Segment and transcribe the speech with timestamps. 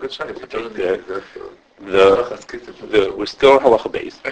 [0.00, 0.28] good shot.
[0.28, 1.22] The,
[1.80, 4.20] the, the, we're still in halacha base.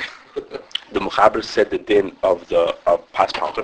[0.91, 3.62] The Mechaber said the din of the of pas palter.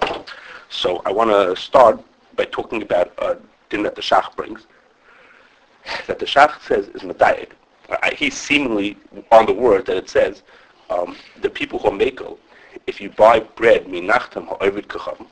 [0.69, 1.99] So I want to start
[2.37, 3.39] by talking about a
[3.71, 4.67] din that the Shach brings.
[6.07, 7.53] That the Shach says is medayik.
[8.15, 8.99] He's seemingly
[9.33, 10.43] on the word that it says
[10.91, 12.39] um, the people who are mako,
[12.87, 15.27] if you buy bread minachtem ha'ovid kachavim,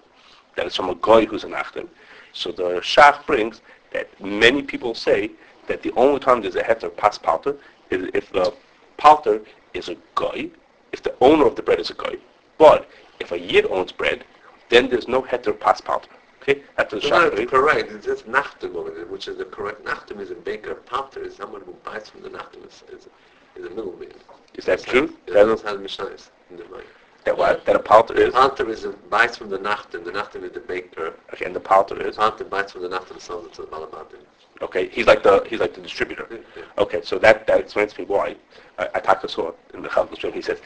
[0.57, 1.89] that is from a guy who's an achtem.
[2.33, 3.61] So the Shach brings
[3.93, 5.31] that many people say
[5.69, 7.57] that the only time there's a heter pas palter
[7.91, 8.53] is if the
[8.97, 9.43] palter
[9.75, 10.49] is a guy,
[10.93, 12.17] if the owner of the bread is a guy.
[12.59, 12.89] But
[13.21, 14.25] if a yid owns bread,
[14.69, 16.09] then there's no heter pas palter.
[16.43, 17.49] Okay, that's the No, Shach.
[17.49, 17.93] correct.
[17.93, 19.85] It's just there, which is the correct.
[19.85, 20.75] Nachtem is a baker.
[20.75, 22.67] Palter is someone who buys from the nachtem.
[22.67, 23.09] Is, is,
[23.55, 24.11] is a middleman.
[24.55, 25.15] Is that true?
[25.27, 26.85] That That, is how the Mishnah is in the mind.
[27.25, 27.65] That what?
[27.67, 28.33] That a palter is?
[28.33, 30.05] Palter is a buys from the nachtem.
[30.05, 31.15] The nachtem is the baker.
[31.33, 32.17] Okay, and the palter is?
[32.17, 34.19] Palter buys from the nachtem and sells it to the balabatim.
[34.61, 36.27] Okay, he's like the he's like the distributor.
[36.31, 36.63] Yeah.
[36.79, 38.37] Okay, so that, that explains to me why.
[38.79, 40.33] I, I talked to Saw in the Chazal.
[40.33, 40.61] He says,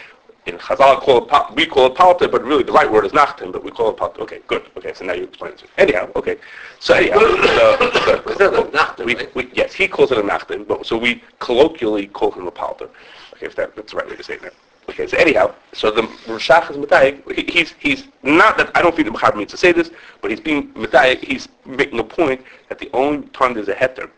[0.47, 3.13] in Chazal call it, pa- we call it palter, but really the right word is
[3.13, 4.21] nachtem, but we call it palter.
[4.23, 4.63] Okay, good.
[4.77, 5.71] Okay, so now you explain it to me.
[5.79, 6.37] Anyhow, okay.
[6.79, 9.35] So anyhow, the, Is that a nachtem, we, right?
[9.35, 12.89] we, yes, he calls it a nachtem, but so we colloquially call him a palter.
[13.35, 14.55] Okay, if that, that's the right way to say it.
[14.89, 18.95] Okay, so anyhow, so the Rashach is Medayik, he, he's, he's, not that, I don't
[18.95, 19.91] think the Mechaber means to say this,
[20.23, 24.11] but he's being Medayik, he's making a point that the only time there's a heter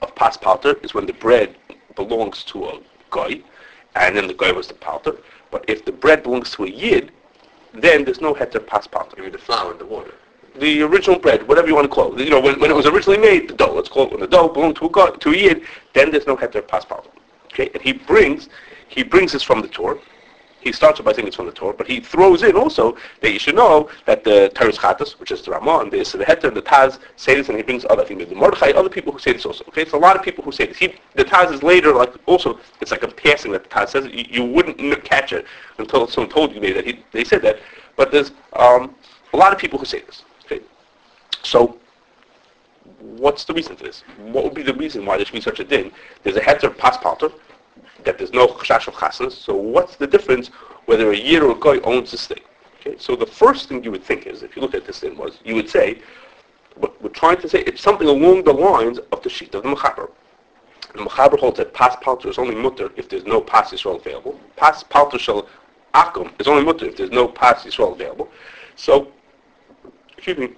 [0.00, 1.56] of pas palter is when the bread
[1.94, 3.40] belongs to a guy,
[3.94, 5.18] and then the guy was the palter.
[5.50, 7.12] But if the bread belongs to a yid,
[7.74, 9.16] then there's no heter pas palter.
[9.16, 10.14] You mean the flour and the water.
[10.58, 12.86] The original bread, whatever you want to call it, you know, when, when it was
[12.86, 15.30] originally made, the dough, let's call it when the dough belonged to a guy, to
[15.30, 15.62] a yid,
[15.94, 17.10] then there's no heter pas palter.
[17.46, 18.48] Okay, and he brings,
[18.92, 19.98] he brings this from the Torah.
[20.60, 23.38] He starts by saying it's from the Torah, but he throws in also that you
[23.40, 26.62] should know that the Teres Chatas, which is the Ramah, and the Heter, and the
[26.62, 28.28] Taz say this, and he brings other things.
[28.28, 29.64] The Mordechai, other people who say this also.
[29.68, 30.76] Okay, it's a lot of people who say this.
[30.76, 34.04] He, the Taz is later, like also, it's like a passing that the Taz says.
[34.04, 35.46] You, you wouldn't catch it
[35.78, 37.58] until someone told you maybe that he, they said that.
[37.96, 38.94] But there's um,
[39.32, 40.22] a lot of people who say this.
[40.44, 40.60] Okay,
[41.42, 41.76] so
[43.00, 44.04] what's the reason for this?
[44.18, 45.90] What would be the reason why there should be such a din?
[46.22, 47.41] There's a heter pas palter, that
[48.22, 49.32] there's no chash of chasnas.
[49.32, 50.48] So what's the difference
[50.86, 52.42] whether a year or a guy owns this thing?
[52.80, 55.16] Okay, so the first thing you would think is, if you look at this thing,
[55.16, 56.00] was you would say,
[56.76, 59.68] what we're trying to say, it's something along the lines of the sheet of the
[59.68, 60.08] mechaber.
[60.94, 64.38] The mechaber holds that pas palter is only mutter if there's no pas yisrael available.
[64.54, 65.48] Pas palter shall
[65.92, 68.30] akum is only mutter if there's no pas yisrael available.
[68.76, 69.08] So,
[70.16, 70.50] excuse me,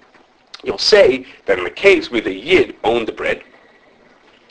[0.63, 3.43] you'll say that in the case where the yid owned the bread,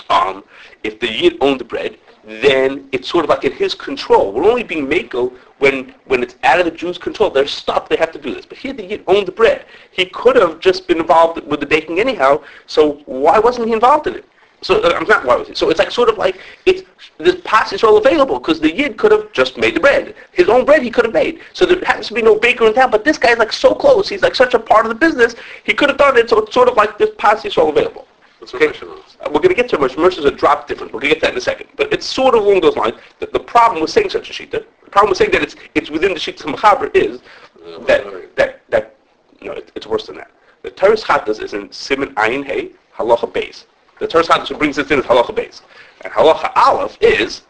[0.10, 0.44] um,
[0.84, 4.32] if the yid owned the bread, then it's sort of like in his control.
[4.32, 7.30] We're only being mako when when it's out of the Jews' control.
[7.30, 7.90] They're stuck.
[7.90, 8.46] They have to do this.
[8.46, 9.66] But here the yid owned the bread.
[9.92, 12.42] He could have just been involved with the baking anyhow.
[12.66, 14.26] So why wasn't he involved in it?
[14.62, 15.56] So uh, I'm not why was he?
[15.56, 16.84] So it's like sort of like it's
[17.18, 20.16] the pas is all available because the yid could have just made the bread.
[20.32, 21.42] His own bread he could have made.
[21.52, 22.90] So there happens to be no baker in town.
[22.90, 24.08] But this guy's like so close.
[24.08, 25.36] He's like such a part of the business.
[25.66, 26.30] He could have done it.
[26.30, 28.08] So it's sort of like this pas is all available.
[28.44, 28.80] That's what Okay.
[29.22, 30.92] Uh, We're going to get to Rosh Mercer's a drop different.
[30.94, 31.70] We're going to get to that in a second.
[31.78, 32.96] But it's sort of along those lines.
[33.20, 35.90] that the problem with saying such a shita, the problem with saying that it's it's
[35.90, 37.22] within the shita mechaber is
[37.66, 38.96] Yeah, that that that
[39.42, 40.32] no, it, it's worse than that.
[40.62, 43.66] The Teres Chatas is in Siman Ayin Hey Halacha Beis.
[44.00, 45.62] The Teres Chatas who brings this in is Halacha Beis,
[46.04, 47.44] and Halacha Aleph is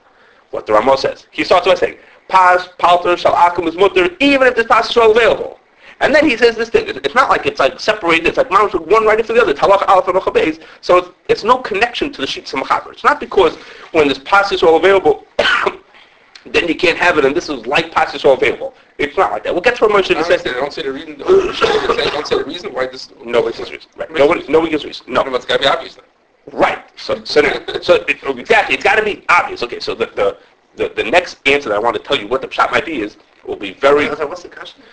[0.51, 1.25] what the Ramah says.
[1.31, 4.97] He starts by saying Pas Palter Shal Akum is mutter even if this pas is
[4.97, 5.59] available.
[6.03, 6.85] And then he says this thing.
[6.85, 8.27] It's not like it's like separated.
[8.27, 9.51] It's like one right after the other.
[9.51, 10.61] It's aleph and beis.
[10.81, 12.91] So it's, it's no connection to the sheets of machaber.
[12.91, 13.55] It's not because
[13.93, 15.25] when this pas is all available,
[16.45, 18.73] then you can't have it, and this is like pas is all available.
[18.97, 19.53] It's not like that.
[19.53, 20.53] We'll get to a Moshe in a I second.
[20.55, 21.19] don't say the reason.
[21.19, 23.09] Don't say, don't say the reason why this.
[23.23, 23.89] Nobody gives reason.
[23.95, 24.11] Right.
[24.11, 25.05] Nobody, nobody gives reason.
[25.07, 25.21] No.
[25.21, 26.05] It's got to be obvious then.
[26.51, 26.83] Right.
[26.97, 27.41] So, so,
[27.81, 29.63] so it, exactly, it's got to be obvious.
[29.63, 29.79] Okay.
[29.79, 30.37] So the, the
[30.75, 32.99] the the next answer that I want to tell you what the shot might be
[32.99, 33.15] is
[33.45, 34.09] will be very.
[34.09, 34.83] I What's the question?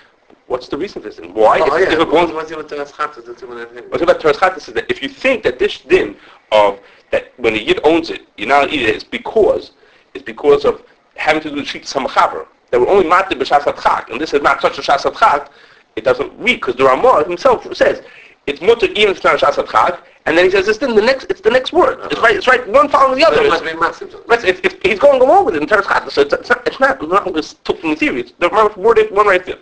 [0.50, 1.18] What's the reason for this?
[1.18, 1.60] And why?
[1.60, 2.02] Oh, if, yeah.
[2.02, 3.24] it belongs What's the Teres Chatas?
[3.24, 3.88] That's the one I think.
[3.92, 6.16] What's about Teres Chatas is that if you think that this din
[6.50, 6.80] of
[7.12, 9.70] that when the yid owns it, you're not eat it, it's because
[10.12, 10.82] it's because of
[11.14, 12.48] having to do the sheet samachaber.
[12.72, 15.52] That we're only matir b'shas chak, and this is not such a shas chak.
[15.94, 18.03] It doesn't read because the Ramah himself says
[18.48, 21.00] it's mutter even if it's not a shas and then he says this din the
[21.00, 22.00] next it's the next word.
[22.06, 22.22] It's uh-huh.
[22.22, 22.36] right.
[22.36, 22.68] It's right.
[22.68, 23.41] One following the other.
[23.41, 24.16] It must be massive.
[24.26, 26.80] Right, if, if he's going along with it in Teres so it's, it's not it's
[26.80, 28.22] not not just talking theory.
[28.22, 29.58] It's the worded one right there.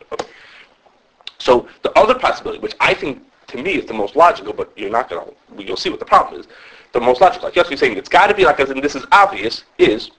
[1.39, 4.91] So the other possibility, which I think to me is the most logical, but you're
[4.91, 6.47] not gonna, you'll see what the problem is.
[6.93, 9.05] The most logical, like you're saying, it's got to be like as in this is
[9.13, 10.11] obvious, is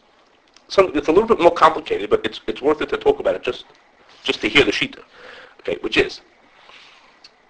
[0.68, 3.36] something that's a little bit more complicated, but it's it's worth it to talk about
[3.36, 3.66] it just
[4.24, 5.01] just to hear the shita.
[5.60, 6.21] Okay, which is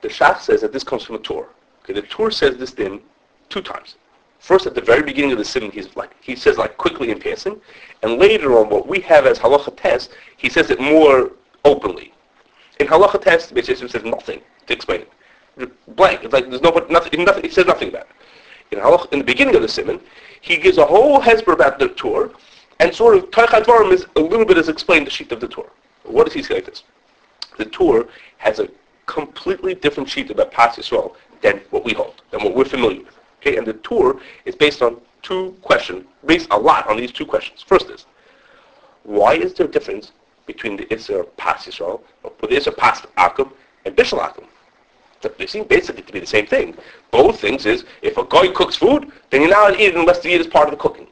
[0.01, 1.49] the Shach says that this comes from a Torah.
[1.83, 3.01] Okay, the Torah says this thing
[3.49, 3.95] two times.
[4.39, 7.19] First, at the very beginning of the simon, he's like he says like quickly in
[7.19, 7.59] passing,
[8.03, 11.31] and later on, what we have as halacha test, he says it more
[11.65, 12.13] openly.
[12.79, 15.95] In halacha test, basically says nothing to explain it.
[15.95, 16.23] Blank.
[16.23, 17.25] It's like there's no nothing.
[17.25, 18.77] nothing he says nothing about it.
[18.77, 19.99] In, halacha, in the beginning of the simon,
[20.41, 22.31] he gives a whole hesper about the Tur,
[22.79, 25.69] and sort of Dvarim is a little bit as explained the sheet of the Tur.
[26.03, 26.83] What does he say like this?
[27.57, 28.69] The Tur has a
[29.05, 33.17] completely different sheet about Pas Yisrael than what we hold, than what we're familiar with.
[33.41, 37.25] Okay, and the Tur is based on two questions, based a lot on these two
[37.25, 37.61] questions.
[37.61, 38.05] First is,
[39.03, 40.11] why is there a difference
[40.53, 43.51] between the Isser Pas Yisrael, or the Isser Pas Akum,
[43.85, 44.45] and Bishal Akum?
[45.37, 46.75] They seem basically to be the same thing.
[47.11, 49.95] Both things is, if a guy cooks food, then you're not allowed to eat it
[49.95, 51.07] unless the eat is part of the cooking.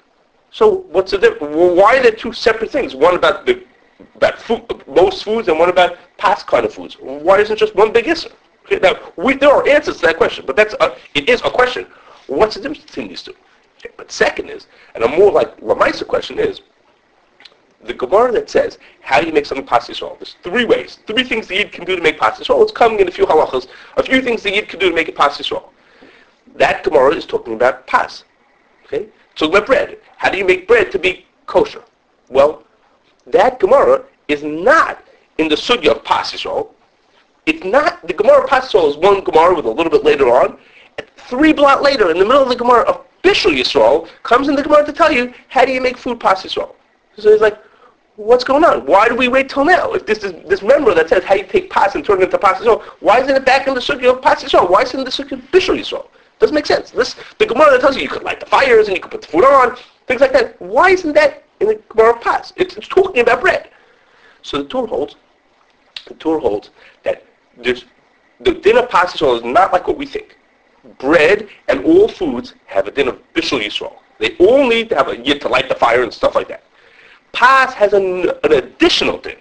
[0.49, 1.55] So what's the difference?
[1.55, 2.95] Why are there two separate things?
[2.95, 3.63] One about the
[4.15, 6.95] about food, most foods, and one about past kind of foods.
[6.99, 8.31] Why isn't just one big Isser?
[8.65, 11.49] Okay, now, we, there are answers to that question, but that's a, it is a
[11.49, 11.85] question.
[12.27, 13.35] What's the difference between these two?
[13.79, 16.61] Okay, but second is, and a more like Lamaisa question is,
[17.83, 20.17] the Gemara that says, how do you make something pas Yisrael?
[20.19, 22.61] There's three ways, three things the Yid can do to make pas Yisrael.
[22.63, 25.07] It's coming in a few halachas, a few things the Yid can do to make
[25.07, 25.63] it pas Yisrael.
[26.55, 28.23] That Gemara is talking about pas.
[28.85, 29.07] Okay?
[29.35, 29.97] Talking about bread.
[30.17, 31.83] How do you make bread to be kosher?
[32.29, 32.63] Well,
[33.27, 35.03] that Gemara is not
[35.37, 36.69] in the sugya of pas Yisrael.
[37.45, 40.57] It's not, the Gemara pas Yisrael is one Gemara with a little bit later on,
[41.15, 44.63] three blot later, in the middle of the Gemara of Bishul Yisrael, comes in the
[44.63, 46.73] Gemara to tell you, how do you make food pas Yisrael?
[47.17, 47.57] So he's like,
[48.17, 48.85] what's going on?
[48.85, 49.93] Why do we wait till now?
[49.93, 52.37] If this is this member that says how you take pas and turn it into
[52.37, 54.69] pas Yisrael, why isn't it back in the sugya of pas Yisrael?
[54.69, 56.07] Why isn't the sugya of Bishul Yisrael?
[56.39, 56.91] Doesn't make sense.
[56.91, 59.21] This the Gemara that tells you you could light the fires and you could put
[59.21, 59.77] the food on,
[60.07, 60.59] things like that.
[60.61, 62.53] Why isn't that in the Gemara of pas?
[62.57, 63.69] It's, it's talking about bread.
[64.41, 65.15] So the Torah holds,
[66.07, 66.71] the Torah holds
[67.03, 67.23] that
[67.55, 67.85] there's,
[68.39, 70.37] the dinner pas Yisrael is not like what we think
[70.99, 73.97] bread and all foods have a din of Bishul Yisrael.
[74.19, 76.63] They all need to have a yit to light the fire and stuff like that.
[77.31, 79.37] Pas has an, an additional thing,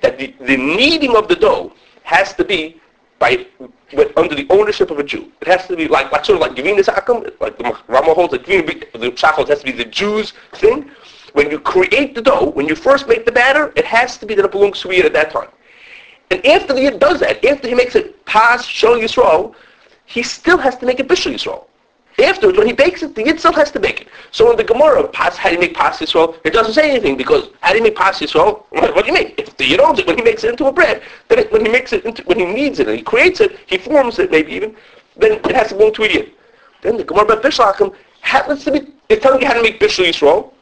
[0.00, 1.72] that the, the kneading of the dough
[2.02, 2.80] has to be
[3.18, 3.46] by
[3.92, 5.30] with, under the ownership of a Jew.
[5.40, 8.32] It has to be like, like sort of like Gevina Akum, like the Rama holds
[8.32, 10.90] that the Shachos has to be the Jews' thing.
[11.32, 14.34] When you create the dough, when you first make the batter, it has to be
[14.34, 15.48] that it belongs to Yid at that time.
[16.30, 19.54] And after the Yid does that, after he makes it Pas Shol Yisrael,
[20.06, 21.66] he still has to make a Bishul Yisrael.
[22.18, 24.08] Afterwards, when he bakes it, the Yid still has to bake it.
[24.30, 26.36] So in the Gemara, pas, how do you make pas Yisrael?
[26.44, 28.62] It doesn't say anything because how do you make pas Yisrael?
[28.70, 29.38] What do you make?
[29.38, 31.92] If owns it, when he makes it into a bread, then it, when he makes
[31.92, 34.74] it into, when he kneads it and he creates it, he forms it maybe even,
[35.16, 36.32] then it has to belong to a Yid.
[36.82, 40.52] Then the Gemara Bishlachim happens to be, it's telling you how to make Bishul Yisrael.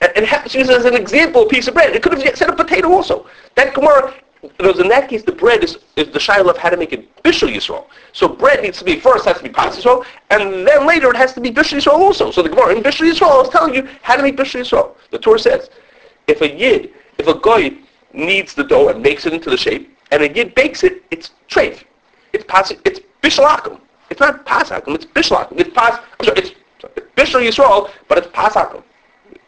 [0.00, 1.94] And it happens to use as an example a piece of bread.
[1.94, 3.26] It could have said a potato also.
[3.54, 6.76] That Gemara because in that case, the bread is, is the shaila of how to
[6.76, 7.86] make it bishul yisrael.
[8.12, 11.16] So bread needs to be first has to be pas yisrael, and then later it
[11.16, 12.32] has to be bishul yisrael also.
[12.32, 14.96] So the Gemara in bishul yisrael is telling you how to make bishul yisrael.
[15.10, 15.70] The Torah says,
[16.26, 17.72] if a yid, if a guy
[18.12, 21.30] kneads the dough and makes it into the shape, and a yid bakes it, it's
[21.48, 21.84] treif.
[22.32, 23.80] It's pas, it's bishul akum.
[24.10, 25.60] It's not pas akum, it's bishul akum.
[25.60, 26.50] It's pas, I'm sorry, it's,
[26.96, 28.82] it's bishul yisrael, but it's pas akum.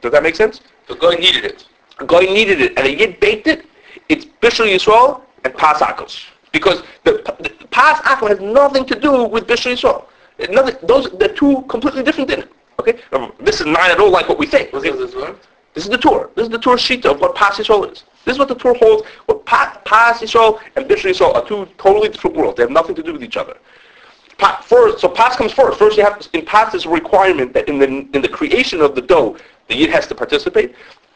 [0.02, 0.61] Does that make sense?
[0.87, 1.67] The guy needed it.
[1.99, 3.64] A guy needed it, and a yid baked it,
[4.08, 6.26] it's Bishul Yisrael and Pas Akos.
[6.52, 10.04] Because the, the Pas Akos has nothing to do with Bishul Yisrael.
[10.52, 12.44] Nothing, those, they're two completely different things.
[12.80, 13.00] Okay?
[13.12, 14.72] Um, this is not at all like what we think.
[14.72, 15.36] What is this one?
[15.74, 16.30] This is the Tur.
[16.34, 18.05] This is the Tur sheet of what Pas Yisrael is.
[18.24, 19.06] This is what the Tur holds.
[19.26, 22.56] What pa, Pas Yisrael and Bishul Yisrael are two totally different worlds.
[22.56, 23.56] They have nothing to do with each other.
[24.38, 25.79] Pa, first, so Pas comes first.
[25.79, 28.81] First, you have to, in Pas there's a requirement that in the in the creation
[28.81, 29.36] of the dough,
[29.69, 30.74] the yid has to participate.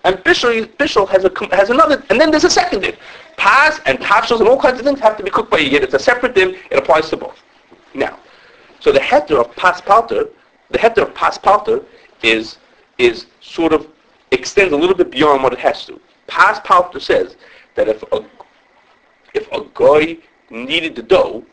[0.09, 2.97] And Bishul, Bishul has, a, has another, and then there's a second din.
[3.37, 5.63] Pas and tafshils and all kinds of things have to be cooked by a.
[5.65, 6.57] It's a separate din.
[6.71, 7.39] It applies to both.
[7.93, 8.19] Now,
[8.81, 10.31] so the heter of pas palter,
[10.71, 11.85] the heter of pas palter
[12.23, 12.57] is,
[12.97, 13.87] is sort of
[14.31, 16.01] extends a little bit beyond what it has to.
[16.27, 17.37] Pas palter says
[17.75, 18.25] that if a,
[19.35, 20.17] if a guy
[20.49, 21.45] needed the dough,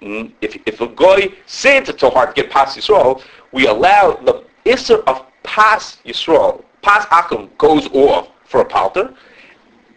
[0.00, 3.22] if, if a guy said it's so hard to get pas Yisrael,
[3.52, 9.14] we allow the isser of pas Yisrael, pas akum goes off for a palter,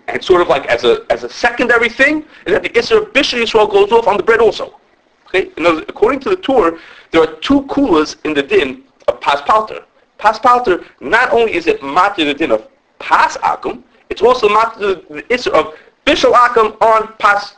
[0.08, 3.14] and sort of like as a as a secondary thing, is that the Isser of
[3.14, 4.80] Bishul Yisrael goes off on the bread also.
[5.28, 5.52] Okay?
[5.58, 6.78] In according to the Torah,
[7.12, 9.84] there are two kulas in the din of pas palter.
[10.18, 12.68] Pas palter, not only is it matir the din of
[13.00, 15.74] pas akum, it's also matir the, the Isser of
[16.06, 17.56] Bishul akum on pas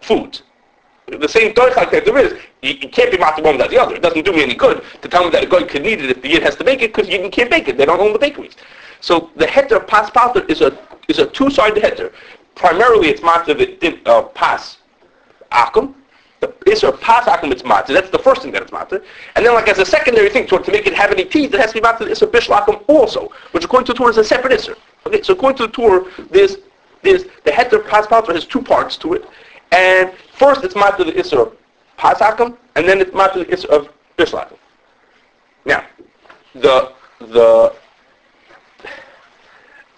[0.00, 0.40] food.
[1.06, 3.94] The same doichak that there is, you, can't be matir one without the other.
[3.94, 6.10] It doesn't do me any good to tell me that a guy could need it
[6.10, 7.76] if the yid has to make it because you can't bake it.
[7.76, 8.54] They don't own the bakeries.
[9.00, 12.10] So the heter pas palter is a is a two-sided heter.
[12.54, 14.78] Primarily, it's matter the uh, pas
[15.52, 15.94] akum.
[16.40, 17.88] the Isser Pas Akum it's matzah.
[17.88, 19.02] That's the first thing that it's matzah.
[19.36, 21.60] And then like as a secondary thing, to, to make it have any teeth, it
[21.60, 24.10] has to be matzah the Isser of Bishul Akum also, which according to the Torah
[24.10, 24.76] is a separate Isser.
[25.06, 26.56] Okay, so according to the Torah, there's,
[27.02, 29.24] there's the heter Pas Palter has two parts to it.
[29.74, 31.56] And first it's matzah the Isser of
[31.96, 34.56] Pas Akum, and then it's matzah the Isser of Bishul
[35.64, 35.84] Now,
[36.54, 37.74] the, the,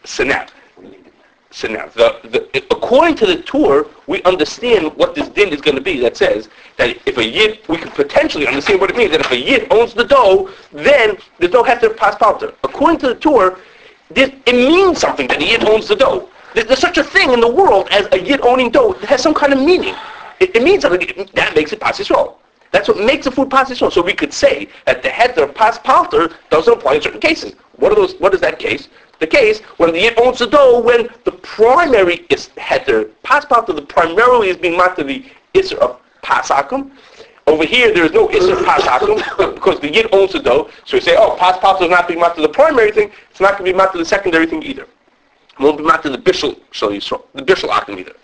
[0.04, 0.25] so
[1.56, 5.75] so now, the, the, according to the Tur, we understand what this din is going
[5.75, 9.11] to be that says that if a yid, we could potentially understand what it means,
[9.12, 12.52] that if a yid owns the dough, then the dough has to pass palter.
[12.62, 13.59] According to the Tur,
[14.11, 16.28] this, it means something that a yid owns the dough.
[16.57, 18.95] There's, such a thing in the world as a yid owning dough.
[18.95, 19.95] that has some kind of meaning.
[20.41, 21.29] It, it means something.
[21.35, 22.37] That makes it pass Yisrael.
[22.73, 23.93] That's what makes the food pass Yisrael.
[23.93, 27.53] So we could say that the head of pass palter doesn't apply in certain cases.
[27.77, 28.15] What are those?
[28.15, 28.89] What is that case?
[29.19, 33.75] The case when the yid owns the dough when the primary is heter pas palter,
[33.75, 36.91] the primarily is being matter the isser of pasakum.
[37.47, 40.71] Over here, there is no isser pasakum because the yid owns the dough.
[40.87, 43.11] So we say, oh, pas palter is not being matter the primary thing.
[43.31, 44.87] It's not going to be matter the secondary thing either.
[45.59, 48.15] Won't be matter the bishul shall Yisrael, the bishul akum either.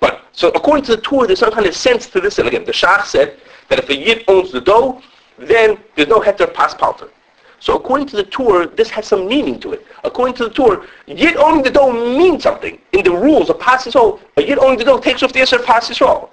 [0.00, 2.38] But so according to the Torah, there's some kind of sense to this.
[2.38, 3.38] And again, the Shach said
[3.68, 5.00] that if a yid owns the dough,
[5.38, 7.08] then there's no heter pas palter.
[7.60, 9.86] So according to the Torah, this has some meaning to it.
[10.02, 12.78] According to the Torah, yid owning the dough means something.
[12.92, 15.60] In the rules of pas Yisrael, a yid owning the dough takes off the Isser
[15.60, 16.28] of pas Yisrael.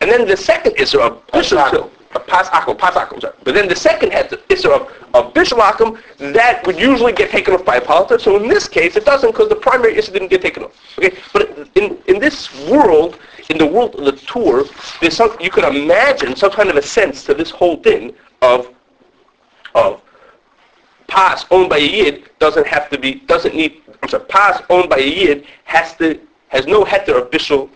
[0.00, 1.90] And then the second Isser of Bishul
[2.20, 3.20] pas Akum, pas Akum.
[3.44, 6.00] But then the second head Isser of, of Bishul Akum,
[6.32, 8.18] that would usually get taken off by a palter.
[8.18, 10.72] So in this case, it doesn't because the primary Isser didn't get taken off.
[10.98, 13.18] Okay, but in, in this world,
[13.50, 14.64] in the world of the Torah,
[15.00, 18.68] there's some, you could imagine some kind of a sense to this whole thing of,
[19.74, 20.00] of
[21.06, 24.90] pass owned by a yid doesn't have to be doesn't need I'm sorry, pass owned
[24.90, 26.18] by a yid has to
[26.48, 27.70] has no heter of bishul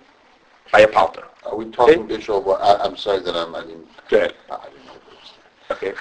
[0.72, 1.27] by a palter.
[1.48, 4.34] Are we talking Bishop, well, I, I'm sorry that I'm, I didn't, Go ahead.
[4.50, 5.32] I didn't know this.
[5.70, 5.92] Okay.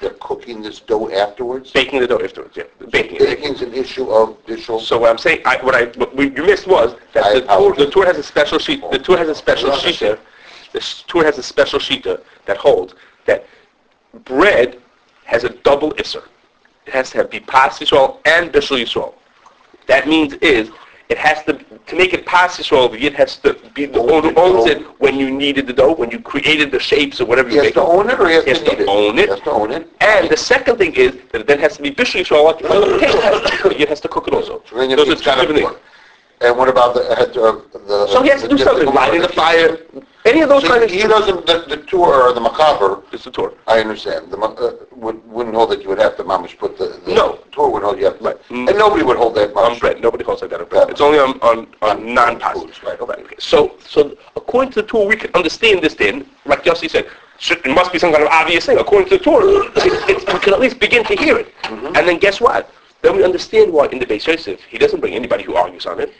[0.00, 1.70] They're cooking this dough afterwards?
[1.70, 2.64] Baking the dough afterwards, yeah.
[2.90, 3.20] Baking it.
[3.20, 4.80] Baking's an issue of Bishop?
[4.82, 7.40] So what I'm saying, I, what I what we, you missed was that I the
[7.40, 7.86] Tur, apologize.
[7.86, 8.82] the Tur has a special sheet.
[8.90, 10.02] The Tur has a special sheet.
[10.02, 10.18] understand.
[10.72, 12.94] The s- Tur has a special sheet that holds
[13.24, 13.46] that
[14.24, 14.80] bread
[15.24, 16.24] has a double isser.
[16.86, 19.14] It has to have be pas Yisrael and bishul Yisrael.
[19.86, 20.70] That means is
[21.08, 22.90] it has to to make it pas Yisrael.
[22.90, 25.94] The yid has to be the one who owns it when you needed the dough,
[25.94, 27.74] when you created the shapes or whatever He you has make.
[27.74, 28.88] to own it or he has He has to to it?
[28.88, 29.24] own it.
[29.26, 29.88] He has to own it?
[30.00, 32.44] And the second thing is that it then has to be bishul Yisrael.
[32.44, 34.62] Like like the has to, yid has to cook it also.
[34.68, 35.72] So Those are it's two different things.
[36.40, 38.06] And what about the, uh, head of the...
[38.08, 39.78] So he has to do something, lighting the fire,
[40.26, 43.24] any of those See, kind of he doesn't, the, the Tur or the Mechaber, It's
[43.24, 43.52] the Tur.
[43.66, 46.76] I understand, the, ma- uh, would, wouldn't hold that you would have to mamish put
[46.76, 47.38] the, the No.
[47.52, 48.36] Tur would hold you have to, Right.
[48.50, 50.90] and nobody would hold that On bread, nobody calls like that on bread.
[50.90, 52.86] It's only on, on, on non-pasta.
[52.86, 53.36] right, okay.
[53.38, 57.06] So, so according to the Torah, we can understand this then, like Yossi said,
[57.38, 58.78] should, it must be some kind of obvious thing.
[58.78, 61.54] According to the Torah, it's, it's, we can at least begin to hear it.
[61.62, 61.94] Mm-hmm.
[61.96, 62.70] And then guess what?
[63.02, 66.00] Then we understand why in the Beis Yosef, he doesn't bring anybody who argues on
[66.00, 66.12] it.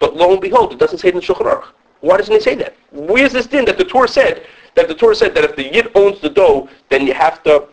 [0.00, 1.66] But lo and behold, it doesn't say it in the Shulchan Aruch.
[2.04, 2.76] Why doesn't he say that?
[2.92, 5.90] Where's this din that the Torah said, that the Torah said that if the Yid
[5.94, 7.66] owns the dough, then you have to,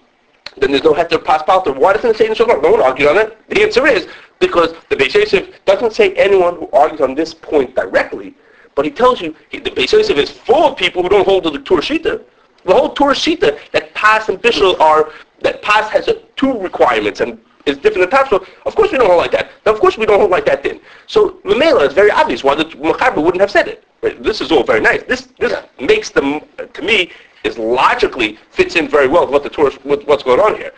[0.58, 1.74] then there's no heter pas palter.
[1.74, 3.38] Why doesn't it say in Shulchan No one argued on it.
[3.50, 4.08] The answer is
[4.40, 8.34] because the Beis Yosef doesn't say anyone who argues on this point directly,
[8.74, 11.44] but he tells you he, the Beis Yosef is full of people who don't hold
[11.44, 12.24] to the Torah Shita.
[12.64, 15.12] The whole Torah Shita that pas and bishul are
[15.42, 18.30] that pas has two requirements and is different than.
[18.30, 19.52] So of course we don't hold like that.
[19.66, 20.80] Now, of course we don't hold like that then.
[21.08, 23.84] So Mamela is very obvious why the Machaber wouldn't have said it.
[24.02, 25.04] This is all very nice.
[25.04, 26.42] This this makes them
[26.74, 27.12] to me
[27.44, 30.74] is logically fits in very well with what the Torah with what's going on here.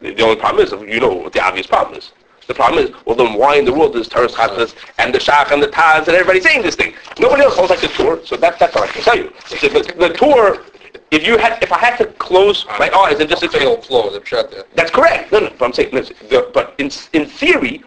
[0.00, 2.12] The, the only problem is you know what the obvious problem is.
[2.46, 5.50] The problem is, well then why in the world is Torah Chattas and the Shach
[5.50, 6.94] and the Taz and everybody saying this thing?
[7.18, 9.32] Nobody else holds like the Torah, so that, that's all I can tell you.
[9.48, 10.62] The, the, the Torah,
[11.10, 14.20] if you had, if I had to close my eyes and just Fatal flow, the
[14.20, 14.64] pshat there.
[14.74, 15.32] that's correct.
[15.32, 17.82] No, no, but I'm saying, the, but in, in theory,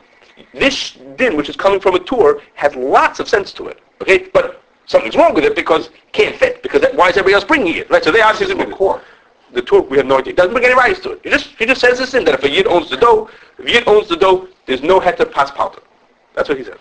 [0.54, 3.80] this din, which is coming from a Tur, has lots of sense to it.
[4.02, 6.62] Okay, but something's wrong with it because it can't fit.
[6.62, 7.90] Because that, why is everybody else bringing it?
[7.90, 8.04] Right.
[8.04, 9.02] So they obviously The core.
[9.54, 10.34] the Tur, we have no idea.
[10.34, 11.22] It doesn't bring any rights to it.
[11.24, 13.66] He just he just says this in that if a yid owns the dough, if
[13.66, 15.82] a yid owns the dough, there's no heter pas palter.
[16.36, 16.80] That's what he says.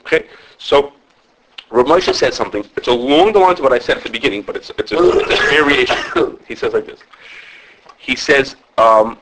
[0.00, 0.26] Okay,
[0.58, 0.92] so.
[1.68, 2.64] Rav Moshe said something.
[2.76, 4.96] It's along the lines of what I said at the beginning, but it's it's a,
[5.00, 6.38] it's a variation.
[6.46, 7.00] He says like this.
[7.98, 9.18] He says um,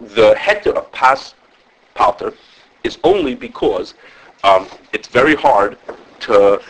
[0.00, 1.34] the heter of pas
[1.96, 2.32] palter
[2.84, 3.94] is only because
[4.44, 5.76] um, it's very hard
[6.20, 6.60] to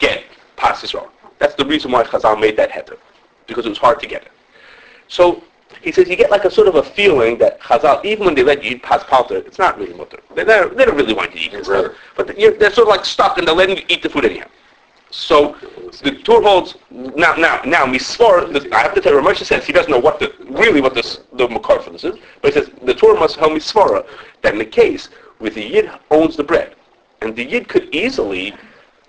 [0.00, 0.24] get
[0.56, 1.08] pas Yisrael.
[1.38, 2.98] That's the reason why Chazal made that heter,
[3.46, 4.32] because it was hard to get it.
[5.08, 5.42] So
[5.80, 8.42] he says you get like a sort of a feeling that Chazal, even when they
[8.42, 10.20] let you eat pas palter, it's not really mutter.
[10.34, 11.90] They, don't really want you to eat this Right.
[12.16, 14.48] But you're, they're sort of like stuck and they're letting you eat the food anyhow.
[15.10, 15.56] So
[16.02, 17.34] the Torah holds now.
[17.34, 18.72] Now, now, misvar.
[18.72, 21.20] I have to tell you, Ramesh says he doesn't know what the really what this
[21.32, 24.06] the makar for this is, but he says the Torah must hold misvara
[24.42, 26.76] that in the case where the yid owns the bread,
[27.22, 28.54] and the yid could easily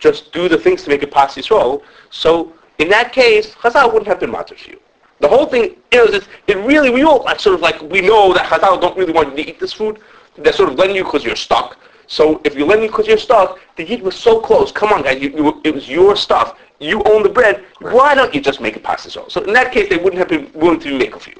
[0.01, 1.81] just do the things to make it pass Yisrael.
[2.09, 4.79] So in that case, Chazal wouldn't have been matter to you.
[5.19, 8.33] The whole thing is, it's, it really, we all like, sort of like, we know
[8.33, 9.99] that Chazal don't really want you to eat this food.
[10.35, 11.77] They're sort of letting you because you're stuck.
[12.07, 14.71] So if you're letting you because you're stuck, the Yid was so close.
[14.71, 16.57] Come on, guys, you, you, it was your stuff.
[16.79, 17.63] You own the bread.
[17.79, 19.31] Why don't you just make it pass Yisrael?
[19.31, 21.35] So in that case, they wouldn't have been willing to make of you.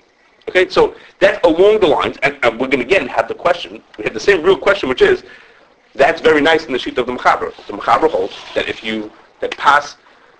[0.49, 3.81] Okay, so that's along the lines, and, and we're going to again have the question,
[3.97, 5.23] we have the same real question, which is,
[5.93, 7.53] that's very nice in the sheet of the Mechaber.
[7.67, 9.97] The Mechaber holds that if you, that pass,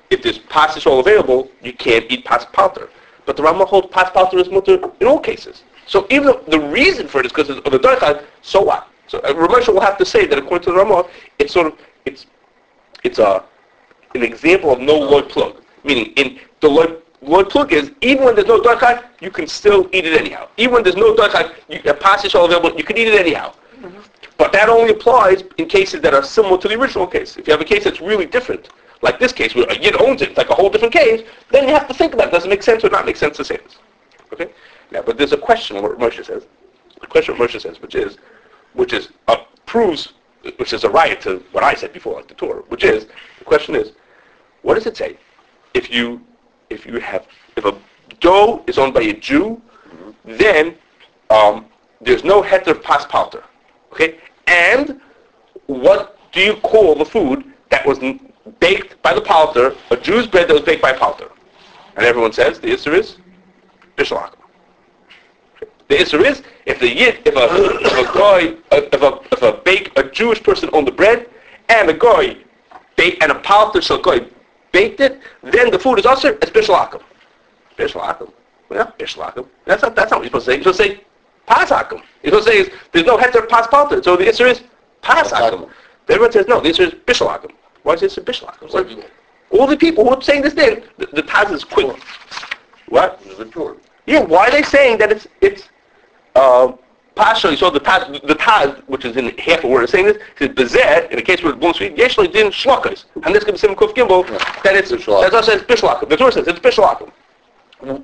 [0.10, 2.90] if there's pass Yisrael available, you can't eat pass palter.
[3.26, 5.64] But the Rambam holds pass palter is mutter in all cases.
[5.86, 8.88] So even though the reason for it is because of the Darchad, so what?
[9.08, 11.06] So uh, will have to say that according to the Ramah,
[11.38, 12.28] it's sort of, it's,
[13.04, 13.44] it's a,
[14.16, 15.62] an example of no loy plug.
[15.84, 19.90] Meaning, in the loy, loy plug is, even when there's no Darchad, you can still
[19.92, 20.48] eat it anyhow.
[20.56, 21.54] Even when there's no Darchad,
[21.86, 23.54] a pass is all available, you can eat it anyhow.
[24.38, 27.38] But that only applies in cases that are similar to the original case.
[27.38, 28.70] If you have a case that's really different,
[29.02, 31.68] like this case where a yid owns it, it's like a whole different case, then
[31.68, 32.32] you have to think about it.
[32.32, 33.78] Does it make sense or not make sense to say this?
[34.34, 34.52] Okay?
[34.92, 36.46] Now, but there's a question what Moshe says.
[37.00, 38.18] The question what Moshe says, which is,
[38.74, 40.14] which is uh, proves,
[40.58, 43.08] which is a riot to what I said before, like the Torah, which is
[43.40, 43.94] the question is,
[44.62, 45.18] what does it say
[45.74, 46.22] if you
[46.70, 47.26] if you have
[47.56, 47.76] if a
[48.20, 49.62] dough is owned by a Jew,
[50.26, 50.76] then
[51.30, 51.66] um,
[52.02, 53.44] there's no heter pas palter,
[53.92, 54.18] okay?
[54.48, 55.00] And
[55.68, 58.00] what do you call the food that was
[58.60, 61.30] baked by the palter, a Jew's bread that was baked by a palter?
[61.96, 63.18] And everyone says the answer is
[63.98, 64.36] bishalakim.
[65.90, 67.48] The answer is if the yid, if a
[67.86, 71.30] if a guy, if a if a bake a Jewish person owned the bread,
[71.68, 72.38] and a guy
[72.96, 74.26] bake and a palter shall guy
[74.72, 77.02] baked it, then the food is also it's bishalakim.
[77.78, 78.32] Bishalakim.
[78.72, 79.48] Yeah, bishalakim.
[79.66, 80.56] That's not that's not what you're supposed to say.
[80.56, 81.04] You're supposed to say
[81.50, 84.02] You're supposed to say there's no heter pas palter.
[84.04, 84.62] So the answer is
[85.04, 85.70] pasakim.
[86.08, 86.60] Everyone says no.
[86.62, 87.52] The answer is bishalakim.
[87.84, 89.04] Why is it people.
[89.52, 91.98] All the people who are saying this thing, the, the Taz is quick.
[92.88, 93.22] What?
[93.38, 93.76] The Torah.
[94.06, 95.70] Yeah, why are they saying that it's it's
[96.36, 96.74] uh,
[97.16, 97.56] Pasha?
[97.58, 100.18] So the Taz, the Taz, which is in half a word, is saying this.
[100.40, 101.96] Is bezeh in the case where it's blown sweet.
[101.96, 104.28] Yeshli din shlokas, and this could be sim kuf gimbal.
[104.64, 106.10] That it's that's also says bishalakim.
[106.10, 107.12] The Torah says it's bishalakim.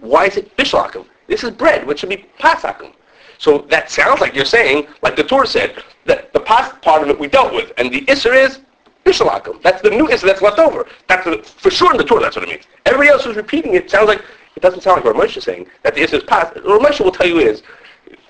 [0.02, 1.06] Why is it bishalakim?
[1.28, 2.94] This is bread, which should be pasakim.
[3.38, 7.10] So that sounds like you're saying, like the Torah said, that the past part of
[7.10, 8.60] it we dealt with, and the isser is
[9.06, 9.62] bishalakim.
[9.62, 10.88] That's the new isser that's left over.
[11.08, 12.22] That's the, for sure in the Torah.
[12.22, 12.64] That's what it means.
[12.86, 14.24] Everybody else who's repeating it sounds like
[14.56, 16.56] it doesn't sound like what is saying that the isser is past.
[16.64, 17.62] What will tell you is,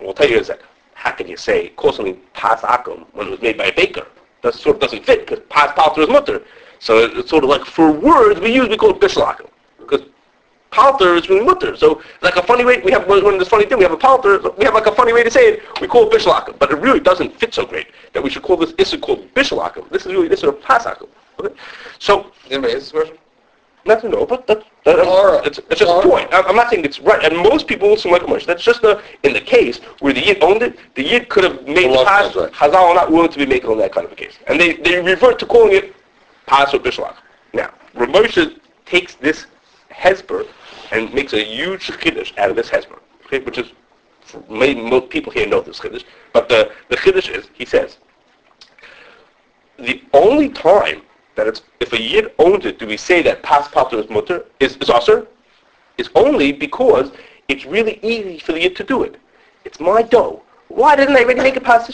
[0.01, 0.61] will tell you is that
[0.93, 4.07] how can you say call something pas akum when it was made by a baker?
[4.41, 6.43] That sort of doesn't fit because pas palter is mutter.
[6.79, 9.56] So it's sort of like for words we use we call it bishalakim because
[10.77, 11.75] palter is really mutter.
[11.75, 14.03] So like a funny way we have one of this funny thing we have a
[14.07, 16.71] palter we have like a funny way to say it we call it bishalakim but
[16.71, 19.89] it really doesn't fit so great that we should call this issue called bishalakim.
[19.89, 21.09] This is really this is a pasakim.
[21.39, 21.53] Okay,
[21.99, 23.17] so Anybody has this question?
[23.85, 25.47] Nothing, no, but that, that, right.
[25.47, 26.27] it's, it's just All a point.
[26.33, 28.45] I'm I'm not saying it's right, and most people will seem like a mush.
[28.45, 31.65] That's just the, in the case where the Yid owned it, the Yid could have
[31.65, 32.51] made the pas, right.
[32.51, 34.33] Chazal are not willing to be making on that kind of a case.
[34.47, 35.95] And they, they revert to calling it
[36.47, 37.15] pas or bishlach.
[37.53, 39.45] Now, Ramosha takes this
[39.89, 40.45] hesper
[40.91, 43.71] and makes a huge chiddush out of this hesper, okay, which is,
[44.49, 47.97] maybe most people here know this chiddush, but the, the chiddush is, he says,
[49.77, 51.01] the only time
[51.35, 54.45] that it's if a yid owns it, do we say that pas pater is mutter
[54.59, 55.27] is is aser?
[55.97, 57.11] Is only because
[57.47, 59.17] it's really easy for the yid to do it.
[59.63, 60.41] It's my dough.
[60.67, 61.87] Why didn't I already make a pas?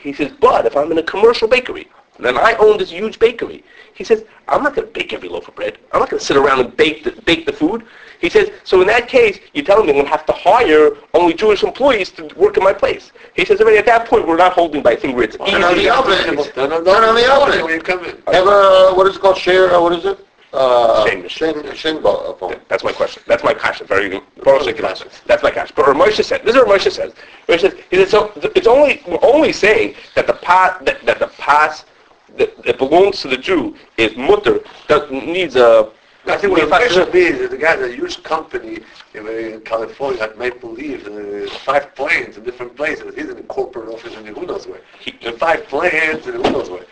[0.00, 1.88] He says, but if I'm in a commercial bakery,
[2.18, 3.64] then I own this huge bakery.
[3.94, 5.78] He says, I'm not going to bake every loaf of bread.
[5.92, 7.84] I'm not going to sit around and bake the, bake the food.
[8.20, 10.92] He says, so in that case, you're telling me I'm going to have to hire
[11.14, 13.10] only Jewish employees to work in my place.
[13.34, 15.50] He says, already at that point, we're not holding by a thing where it's easy.
[15.50, 16.52] Turn on the oven.
[16.52, 17.64] Turn on the oven.
[17.64, 18.16] When you come in.
[18.28, 20.24] Have a, what is it called, share, uh, what is it?
[20.52, 21.26] Uh, Shane.
[21.28, 22.54] Shane, Shane uh.
[22.68, 23.22] That's my question.
[23.26, 23.86] That's my question.
[23.86, 24.22] Very good.
[24.44, 25.74] That's my question.
[25.74, 27.14] But Ramosha said, this is what Ramosha says.
[27.48, 31.04] Ramosha says, he said, so th- it's only, we're only saying that the pat, that,
[31.06, 31.86] that the pass
[32.36, 35.90] that, that belongs to the Jew is mutter, that needs a,
[36.26, 38.78] I think what the question is, is the guy has a huge company
[39.14, 43.12] in, in California at Maple Leaf, and uh, five planes in different places.
[43.16, 44.80] He's in a corporate office in who knows where.
[45.00, 46.84] He- And five planes in who knows where.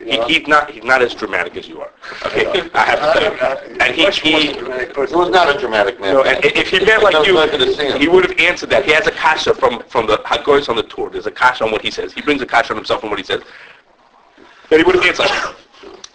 [0.00, 1.90] You he, he's not, he's not as dramatic as you are.
[2.26, 3.38] Okay, I have to tell you.
[3.40, 5.16] Uh, uh, and he, Much more he, dramatic It person.
[5.18, 6.14] was not a dramatic man.
[6.14, 8.70] No, and if he meant like Comes back to the you, he would have answered
[8.70, 8.84] that.
[8.84, 11.08] He has a kasha from, from the Hagoyes on the Tur.
[11.10, 12.12] There's a kasha on what he says.
[12.12, 13.42] He brings a kasha on himself and what he says.
[14.72, 15.54] Then he would have answered.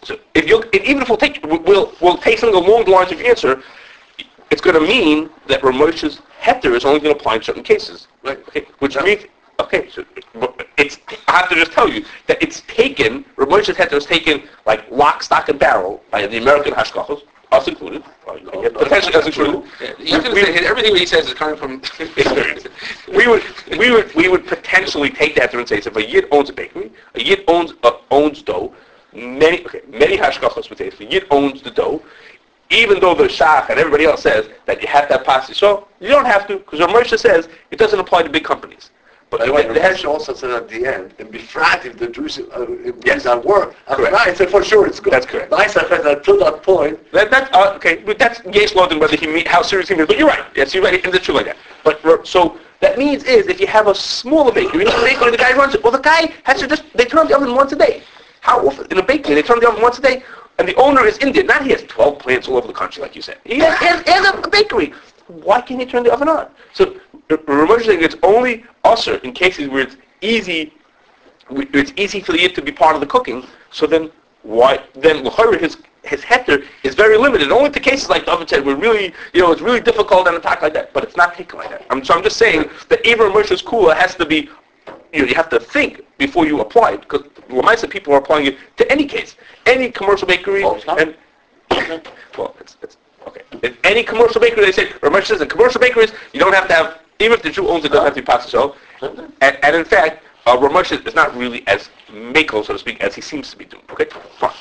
[0.01, 3.19] So if you, even if we'll take, we'll, we'll take something along the lines of
[3.19, 3.61] your answer,
[4.49, 8.07] it's going to mean that Ramosha's heter is only going to apply in certain cases.
[8.23, 8.39] Right.
[8.47, 9.03] Okay, which Yeah.
[9.03, 9.25] means,
[9.59, 10.03] okay, so
[10.75, 14.89] it's, I have to just tell you that it's taken, Ramosha's heter is taken like
[14.89, 19.25] lock, stock, and barrel by the American hashgachos, us included, or you can potentially us
[19.25, 19.63] included.
[19.99, 22.67] Yeah, gonna say, everything he says is coming from experience.
[23.07, 23.43] we would,
[23.77, 26.49] we would, we would potentially take that there and say, so if a yid owns
[26.49, 28.73] a bakery, a yid owns, uh, owns dough,
[29.13, 32.01] many, okay, many hashgachos would say, if a yid owns the dough,
[32.69, 35.87] even though the shach and everybody else says that you have to have pasi, so
[36.01, 38.91] you don't have to, because Ramersha says it doesn't apply to big companies.
[39.29, 42.65] But the the, the, also said at the end, and befrat if the Jews uh,
[43.03, 43.25] Yes.
[43.25, 45.11] At work, I said for sure it's good.
[45.11, 45.51] That's correct.
[45.51, 49.27] Nice said until that point, That, that, uh, okay, but that's Yesh London, whether he
[49.27, 50.07] mean, how serious he means.
[50.07, 50.45] But you're right.
[50.55, 51.03] Yes, you're right.
[51.03, 51.57] And it's true like that.
[51.83, 55.31] But so that means is if you have a smaller bakery, you know, the bakery,
[55.31, 55.83] the guy runs it.
[55.83, 58.03] Well, the guy has to just they turn on the oven once a day.
[58.41, 60.23] How often in a bakery they turn on the oven once a day?
[60.59, 61.47] And the owner is Indian.
[61.47, 63.37] Not he has 12 plants all over the country, like you said.
[63.43, 64.93] He has, he has, he has a bakery.
[65.27, 66.49] Why can't he turn the oven on?
[66.73, 70.73] So remember saying it's only usher in cases where it's easy
[71.49, 73.45] it's easy for the yid to be part of the cooking.
[73.71, 74.11] So then,
[74.43, 77.51] why then l'chayra, his his heter is very limited.
[77.51, 80.61] Only to cases like David said, where really you know it's really difficult and attack
[80.61, 80.93] like that.
[80.93, 81.85] But it's not taken like that.
[81.89, 84.49] I'm, so I'm just saying that even Moshe's kula has to be.
[85.13, 88.45] You know, you have to think before you apply it because Lamaisa people are applying
[88.45, 89.35] it to any case,
[89.65, 90.99] any commercial bakery, not.
[90.99, 91.15] and
[92.37, 93.41] well, it's, it's okay.
[93.63, 96.73] In any commercial bakery, they say Ramesh says in commercial bakeries you don't have to
[96.73, 98.75] have even if the Jew owns it, doesn't have to be pasta so.
[99.01, 103.15] And, and in fact, uh, Ramesh is not really as mako, so to speak, as
[103.15, 103.83] he seems to be doing.
[103.91, 104.05] Okay,
[104.39, 104.51] fine.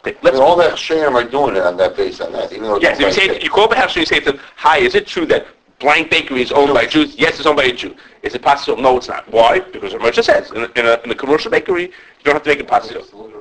[0.00, 2.78] Okay, let's all that sham are doing it on that base on that, even though.
[2.78, 4.94] Yes, if you say you call the house and you say to them, "Hi, is
[4.94, 5.46] it true that
[5.78, 7.96] blank bakery is owned by Jews?" Yes, it's owned by a Jew.
[8.22, 8.80] Is it possible?
[8.80, 9.26] No, it's not.
[9.32, 9.60] Why?
[9.60, 12.50] Because Ramesh says in a, in, a, in a commercial bakery, you don't have to
[12.50, 12.98] make it pasta.
[12.98, 13.40] It's a little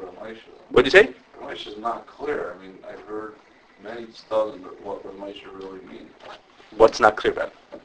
[0.70, 1.14] What did you say?
[1.42, 2.56] Ramesha is not clear.
[2.58, 3.36] I mean, I've heard
[3.84, 6.10] many studies about what Ramesha really means.
[6.78, 7.82] What's not clear about it?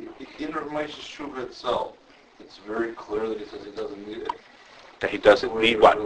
[0.00, 1.94] I- In Ramesha's Shuva itself,
[2.40, 4.28] it's very clear that he says he doesn't need it.
[5.00, 5.98] That he doesn't need what?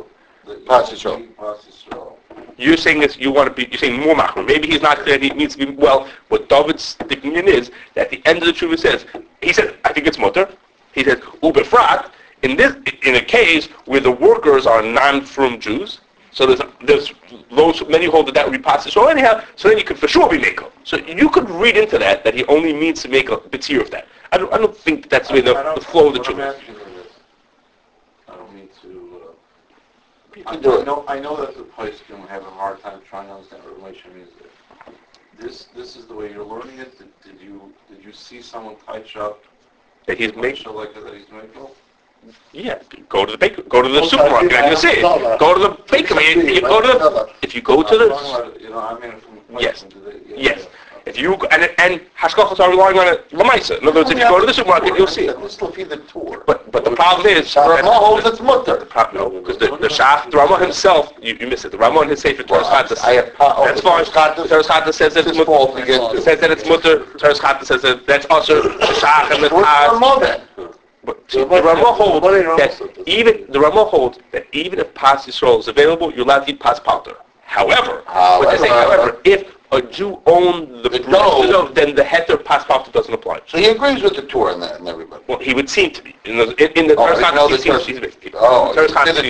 [0.46, 1.20] That you Pas don't Yisrael.
[1.20, 2.12] need Pas Yisrael.
[2.56, 4.46] You're saying this, you want to be, you're saying more machmer.
[4.46, 8.10] Maybe he's not clear, he needs to be, well, what David's opinion is, that at
[8.10, 9.04] the end of the Tshuva says,
[9.42, 10.48] he said, I think it's mutter,
[10.92, 12.10] he says, ubefrat,
[12.42, 16.00] in this, in a case where the workers are non-frum Jews,
[16.38, 17.12] so there's, there's
[17.50, 20.06] those, many hold that that would be passage, so anyhow, so then you could for
[20.06, 20.70] sure be Mako.
[20.84, 23.90] So you could read into that, that he only means to make a bitzir of
[23.90, 24.06] that.
[24.30, 26.36] I don't, I don't think that's the way the, the flow of the what I'm
[26.36, 26.54] Tshuva is.
[26.54, 27.06] asking you is,
[28.28, 30.86] I don't mean to, uh, You I do I it.
[30.86, 33.76] know, I know that the place can have a hard time trying to understand what
[33.76, 34.28] relation means.
[35.40, 36.96] This, this is the way you're learning it?
[36.98, 39.42] Did did you, did you see someone touch up?
[40.06, 40.72] That he's Mako.
[40.72, 41.72] like that he's Mako?
[42.52, 42.78] Yeah,
[43.08, 45.38] go to the baker, go to the Okay, supermarket, and I you'll see it.
[45.38, 48.04] Go to the bakery, and you go to the, if you go to the,
[48.60, 49.82] You know, I mean, from Yes.
[49.82, 49.92] place.
[49.92, 50.58] do they- yeah, Yes.
[50.60, 50.64] yeah.
[51.06, 53.80] If you, and, and hashgachas are relying on it, lamaisa.
[53.80, 55.40] In other words, if you go to the supermarket, you'll see it.
[55.40, 56.42] This will be the Tur.
[56.46, 58.84] But, but the problem is, Rama holds its mutter.
[58.84, 61.72] Pro- No, because the, the Shach, the Rama himself, you, you miss it.
[61.72, 64.04] The Rama in his Sefer Teres Well, Chata I have- oh, That's fine.
[64.04, 65.86] Teres Chata- Teres Chata says that It's it's his fault mutter.
[65.86, 66.20] too.
[66.20, 67.04] Says that it's mutter.
[67.18, 68.68] Teres Chata says that that's also the
[69.00, 69.88] Shach and the Where's Taz.
[69.92, 70.68] Rama then?
[71.04, 72.26] But see, the Rama holds
[72.58, 76.50] that even, the Rama holds that even if Pas Yisrael is available, you're allowed to
[76.52, 77.14] eat Pas Palter.
[77.42, 81.94] However, ah, what they say, However- however, if a Jew owned the The dough- then
[81.94, 83.40] the heter Pas Palter doesn't apply.
[83.46, 85.22] So he agrees with the Tur and that and everybody.
[85.26, 86.14] Well, he would seem to be.
[86.24, 87.78] In the, in, in the Oh, I Teres didn't know Chata, the he seems- Oh,
[87.86, 89.22] he the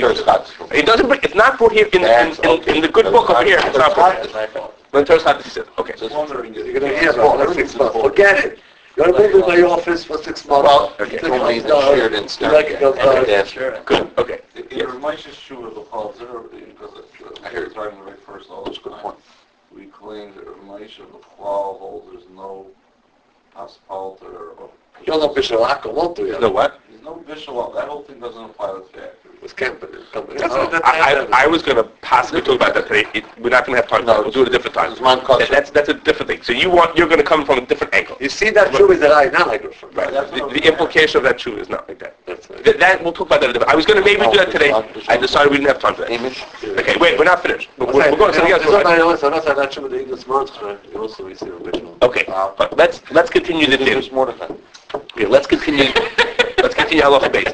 [0.72, 2.28] he- It doesn't it's not brought here in, the- in,
[2.68, 3.58] in, in the good book over here.
[3.62, 4.74] It's not brought.
[4.90, 5.94] When Teres Chata, he says, okay.
[5.96, 8.00] Just wondering, You're gonna hear about it for six months.
[8.00, 8.58] Forget it.
[8.98, 10.66] You're gonna move in my office for six months.
[10.68, 11.16] Well, Okay.
[11.16, 12.52] it's only the shared You instant.
[12.52, 13.52] like it, uh, Yes.
[13.54, 14.40] Good, okay.
[14.56, 14.88] in Yes.
[14.88, 18.00] Ramesha's Shuva, the Chazir, because uh, I hear we're you.
[18.02, 19.02] right first all the That's a good time.
[19.02, 19.16] point.
[19.72, 22.66] We claim that Ramesha, the Klal holds there's no
[23.56, 24.68] asphalt or.
[25.06, 26.54] You're not Bishop Akko, won't do You know you?
[26.54, 26.80] what?
[26.90, 28.82] There's no Bishop, that whole thing doesn't apply to
[29.42, 29.90] It's camping.
[30.12, 30.40] company.
[30.42, 33.04] I, I, I was gonna possibly talk about that today.
[33.14, 34.04] It, we're not gonna have time.
[34.06, 34.18] that.
[34.18, 34.94] We'll do it a different time.
[34.94, 36.42] That- That's, that's a different thing.
[36.42, 38.16] So you want, you're gonna come from a different angle.
[38.20, 39.62] You see that true is that I not like.
[39.94, 40.10] Right.
[40.12, 42.16] The, the implication of that too is not like that.
[42.26, 42.64] That's right.
[42.64, 44.50] That, that- we'll talk about that in a different, I was gonna maybe do that
[44.50, 44.72] today.
[45.08, 46.10] I decided we didn't have time for that.
[46.10, 46.44] Image.
[46.64, 47.68] Okay, wait, we're not finished.
[47.78, 49.22] We're, we're going to something else.
[49.22, 50.50] I'm not saying that true, but the English month,
[50.92, 51.96] you also receive a visual.
[52.02, 53.86] Okay, uh, but let's, let's continue the thing.
[53.86, 54.52] There's more to that.
[55.16, 55.84] Yeah, let's continue,
[56.58, 57.52] let's continue halacha base.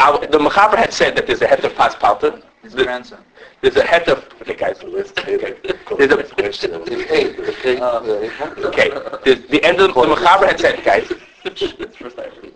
[0.00, 2.40] Our- The Mechaber had said that there's a het of pas palter.
[2.62, 3.18] His The- grandson.
[3.60, 5.36] There's a het of, okay guys, Let's okay.
[5.38, 5.78] take it.
[5.98, 8.64] There's a, It's eight, it's eight, eight hundred.
[8.66, 8.88] okay,
[9.24, 11.10] the, the end of, the Mechaber had said, guys,
[11.44, 11.50] I.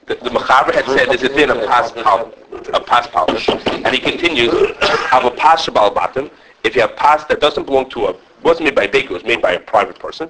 [0.06, 3.38] The, the Mechaber had said there's a din of pas a pas palter,
[3.72, 6.30] and he continues, of a pas shabal batim,
[6.64, 9.14] if you have pas that doesn't belong to a, wasn't made by a baker, it
[9.14, 10.28] was made by a private person,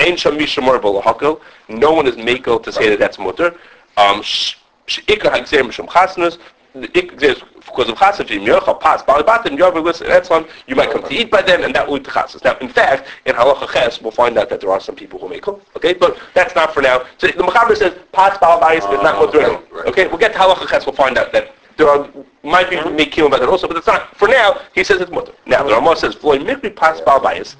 [0.00, 3.54] Ein sham mishamor b'lahakel, no one is makel to say that that's mutter,
[3.96, 6.38] um, sh- sh- ikar hagzer mishum chasnus,
[6.74, 10.44] the ik- there's- because of chasnas, if you're pas, bal batim, you're listen, that's one,
[10.66, 12.42] you might come to eat by them, and that will lead to chasnas.
[12.44, 15.28] Now, in fact, in halacha ches, we'll find out that there are some people who
[15.28, 17.02] makel, okay, but that's not for now.
[17.18, 19.40] So the Mechaber says, pas bal bayis is not Ah, mutter.
[19.44, 19.88] okay.
[19.90, 22.06] Okay, we'll get to halacha ches, we'll find out that there are,
[22.42, 25.10] might be make kilim about that also, but it's not, for now, he says it's
[25.10, 25.32] mutter.
[25.46, 27.54] Now, the Ramah says, Floyd mikri pas bal bayis,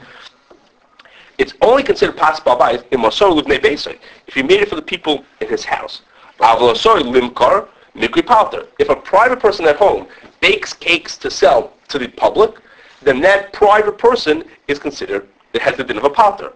[1.39, 3.99] it's only considered possible by in Masor Livnei Beisai.
[4.29, 6.03] If he made it for the people in his house.
[6.41, 8.67] Limkar Mikri.
[8.79, 10.07] If a private person at home
[10.41, 12.57] bakes cakes to sell to the public,
[13.03, 16.53] then that private person is considered, the din of a palter.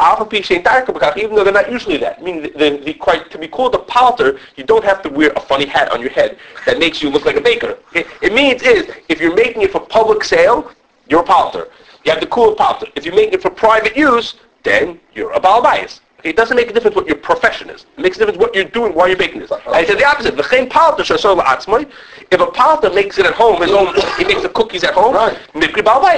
[0.00, 2.22] Even though they're not usually that.
[2.22, 5.30] Meaning, the, the, the, quite- to be called a palter, you don't have to wear
[5.34, 7.76] a funny hat on your head that makes you look like a baker.
[7.94, 10.70] It, it means is, if you're making it for public sale,
[11.08, 11.68] you're a palter.
[12.04, 12.86] You have the cool palter.
[12.94, 16.00] If you're making it for private use, then you're a balabais.
[16.24, 17.86] It doesn't make a difference what your profession is.
[17.96, 19.52] It makes a difference what you're doing while you're making this.
[19.52, 19.70] Uh-huh.
[19.70, 20.36] And he said the opposite.
[20.68, 21.88] Palter shasol la'atzmai.
[22.32, 25.14] If a palter makes it at home, his own, he makes the cookies at home,
[25.14, 25.38] Right.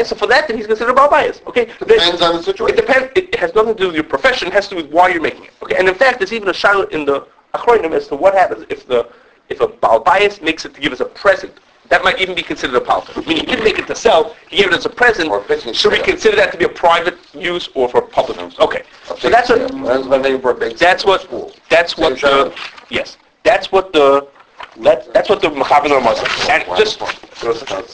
[0.07, 1.47] So for that, then he's considered a balabais.
[1.47, 1.67] Okay?
[1.79, 2.79] Depends on the situation.
[2.79, 3.13] It depends.
[3.15, 4.49] It has nothing to do with your profession.
[4.49, 5.53] It has to do with why you're making it.
[5.63, 5.77] Okay?
[5.77, 8.87] And in fact, there's even a shayla in the achronim as to what happens if
[8.87, 9.09] the
[9.51, 11.53] if a balabais makes it to give us a present.
[11.91, 13.21] That might even be considered a palter.
[13.23, 14.37] Meaning, he didn't make it to sell.
[14.49, 15.29] He gave it as a present.
[15.29, 18.59] Or a Should we consider that to be a private use or for public use?
[18.61, 18.85] Okay.
[19.19, 19.59] So that's what.
[19.59, 20.79] That's my name for a big.
[20.79, 21.29] That's what.
[21.69, 22.55] That's what the.
[22.91, 23.17] Yes.
[23.43, 24.29] That's what the.
[24.77, 26.49] Let, that's what the Mechaber says.
[26.49, 27.01] And just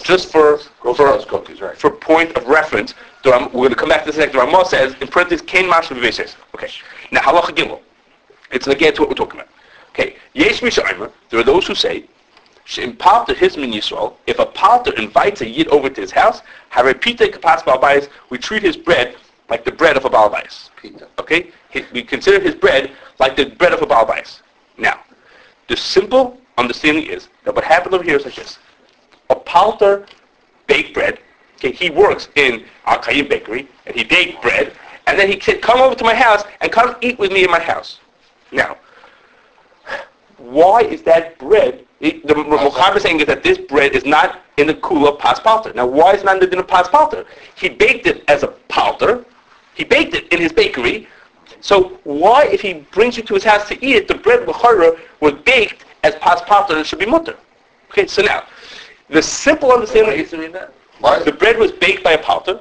[0.04, 1.76] just for for Scouts cookies, right.
[1.76, 4.32] for point of reference, we're going to come back to this next.
[4.32, 6.68] The Ramah says in parentheses, "Kain mashma v'veises." Okay.
[7.12, 7.80] Now halacha gimel.
[8.50, 9.50] It's again to what we're talking about.
[9.90, 10.16] Okay.
[10.34, 11.10] Yesh mishaymer.
[11.30, 12.04] There are those who say.
[12.78, 16.86] In palter his Yisrael, if a palter invites a yid over to his house, have
[16.86, 19.16] a pita kapas balbayis, we treat his bread
[19.48, 20.70] like the bread of a balbayis.
[20.76, 21.08] Pita.
[21.18, 21.52] Okay?
[21.92, 24.40] We consider his bread like the bread of a balbayis.
[24.78, 25.00] Now,
[25.68, 28.58] the simple understanding is that what happened over here is like this.
[29.30, 30.04] A palter
[30.66, 31.20] baked bread,
[31.56, 34.72] okay, he works in Al Qayyim Bakery, and he baked bread,
[35.06, 37.50] and then he said, come over to my house and come eat with me in
[37.50, 38.00] my house.
[38.50, 38.76] Now,
[40.38, 42.34] why is that bread, it, the
[42.94, 45.72] is saying is that this bread is not in the kula pas palter.
[45.74, 47.24] Now, why is it not in the pas palter?
[47.54, 49.24] He baked it as a palter,
[49.74, 51.08] he baked it in his bakery,
[51.60, 54.98] so why, if he brings you to his house to eat it, the bread b'chara
[55.20, 57.36] was baked as pas palter and it should be mutter?
[57.90, 58.44] Okay, so now,
[59.08, 60.72] the simple understanding is that?
[61.00, 61.22] Why?
[61.22, 62.60] the bread was baked by a palter.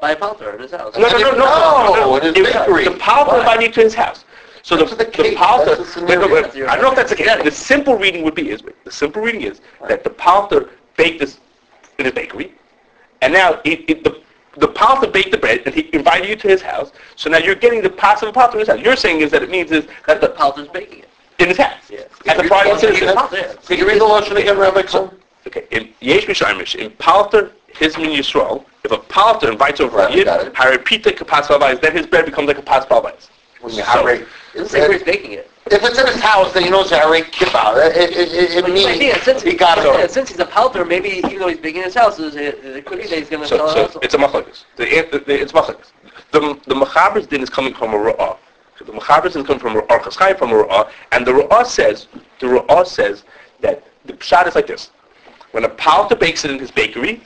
[0.00, 0.96] By a palter in his house.
[0.96, 2.84] No, no, no, no, no, no, his It was- bakery.
[2.84, 4.24] The palter invited you to his house.
[4.66, 6.28] So the, That's the the the wait, wait, scenario.
[6.28, 7.44] wait, I don't know if that's the case.
[7.44, 11.20] The simple reading would be is, wait, the simple reading is that the palter baked
[11.20, 11.38] this
[12.00, 12.52] in his bakery,
[13.22, 14.20] and now it, it, the
[14.58, 16.90] the palter baked the bread and he invited you to his house.
[17.14, 18.80] So now you're getting the pas of a palter in his house.
[18.80, 21.08] You're saying is that it means is that The palter's baking it.
[21.38, 22.00] in his house Yeah.
[22.26, 23.14] as a private citizen.
[23.14, 25.10] Palter, you read the Lashon again, Rabbi Cohen?
[25.46, 30.12] Okay, in Yesh Mishaymish, in Palter, his min Yisrael, if a Palter invites over Right,
[30.12, 30.26] a Yid.
[30.26, 33.28] Haripita kapas balbais, then his bread becomes like a pas balbais.
[33.60, 33.68] So-
[34.08, 35.50] a- It doesn't say where he's baking it.
[35.66, 37.76] If it's in his house, then he knows how to rake kippah.
[37.94, 40.10] It, it, it, it means yeah, since, he got yeah, it.
[40.10, 42.98] since he's a palter, maybe even though he's baking in his house, it, it could
[43.02, 44.00] be that he's going to So, sell it so also.
[44.00, 44.64] it's a machlokes.
[44.76, 45.92] The, the, the, it's machlokes.
[46.32, 48.38] The, the Mechaber's din is coming from a Ra'ah.
[48.78, 52.06] The Mechaber's din is coming from a Ra'ah, from a Ra'ah, and the Ra'ah says,
[52.40, 53.24] the Ra'ah says
[53.60, 54.90] that the pshat is like this.
[55.50, 57.20] When a palter bakes it in his bakery,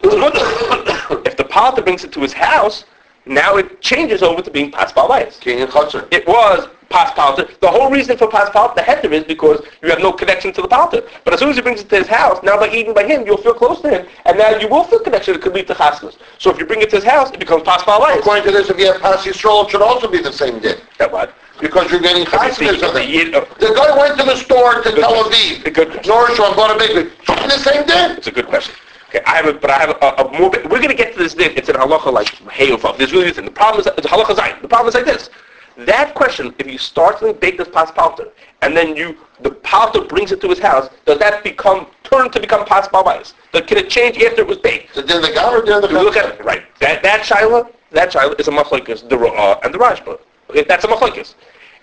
[0.00, 0.16] it's
[1.08, 1.22] mutter.
[1.24, 2.84] if the palter brings it to his house,
[3.26, 5.40] now it changes over to being pas balbayis.
[5.40, 6.06] King and Chutzner.
[6.12, 7.48] It was pas palter.
[7.60, 10.68] The whole reason for pas the heter is because you have no connection to the
[10.68, 11.02] palter.
[11.24, 13.24] But as soon as he brings it to his house, now by eating by him,
[13.26, 15.34] you'll feel close to him, and now you will feel connection.
[15.34, 16.16] It could lead to chasnas.
[16.38, 18.18] So if you bring it to his house, it becomes pas palbayis.
[18.18, 20.76] According to this, if you have Pas Yisrael, it should also be the same day.
[20.98, 21.34] That what?
[21.60, 22.38] Because you're getting the-
[22.86, 23.08] of the it.
[23.08, 25.72] yid- The guy went to the store to Tel Aviv.
[25.72, 26.12] good question.
[26.12, 27.10] Norshore bought a bakery.
[27.28, 28.14] It's the same day.
[28.18, 28.74] It's a good question.
[29.14, 30.50] Okay, I have a, but I have a, a more.
[30.50, 31.34] We're going to get to this.
[31.34, 31.52] Din.
[31.56, 32.98] It's an halacha like heyufav.
[32.98, 33.44] There's really nothing.
[33.44, 34.60] The problem is it's halacha zayin.
[34.60, 35.30] The problem is like this.
[35.76, 38.30] That question, if you start to bake this pas palter,
[38.62, 42.40] and then you the palter brings it to his house, does that become turn to
[42.40, 43.34] become pas balbayis?
[43.52, 44.94] Can it change after it was baked?
[44.94, 48.12] So then the guy or then the look at it, right, that that shaila, that
[48.12, 50.18] shaila is a machlokes, the Ra'ah uh, and the Rashba.
[50.50, 51.34] Okay, that's a machlokes.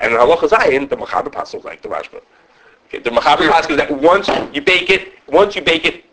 [0.02, 2.22] And in halacha zayin, the machaber passes like the Rashba.
[2.88, 6.04] Okay, the machaber passes that once you bake it, once you bake it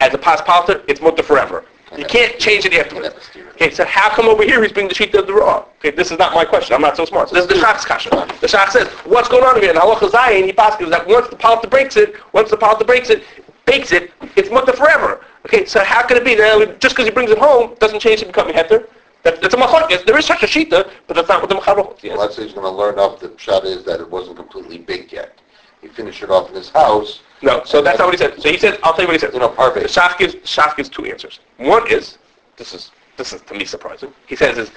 [0.00, 1.64] as a palter, it's mutter forever.
[1.96, 3.30] You can't change it afterwards.
[3.52, 5.64] Okay, so how come over here he's bringing the sheet of the raw?
[5.78, 6.74] Okay, this is not my question.
[6.74, 7.30] I'm not so smart.
[7.30, 8.10] So this is the Shach's kasha.
[8.10, 9.70] The Shach says, what's going on over here?
[9.70, 13.08] And halacha zayin, he passes that once the palta breaks it, once the palta breaks
[13.08, 13.24] it,
[13.64, 15.24] bakes it, it's mutter forever.
[15.46, 18.20] Okay, so how can it be that just because he brings it home doesn't change
[18.20, 18.86] it becoming heter?
[19.22, 20.04] That, that's a machlokes.
[20.04, 22.02] There is such a shita, but that's not what the machlokes holds.
[22.04, 25.38] Well, say he's gonna learn up, the shot is that it wasn't completely baked yet.
[25.80, 28.40] He finished it off in his house, No, so that's not what he said.
[28.40, 29.32] So he said, I'll tell you what he said.
[29.32, 29.74] you know, The parve.
[29.84, 31.40] Shach gives, Shach gives two answers.
[31.58, 32.18] One is,
[32.56, 34.12] this is, this is to me surprising.
[34.26, 34.70] He says is,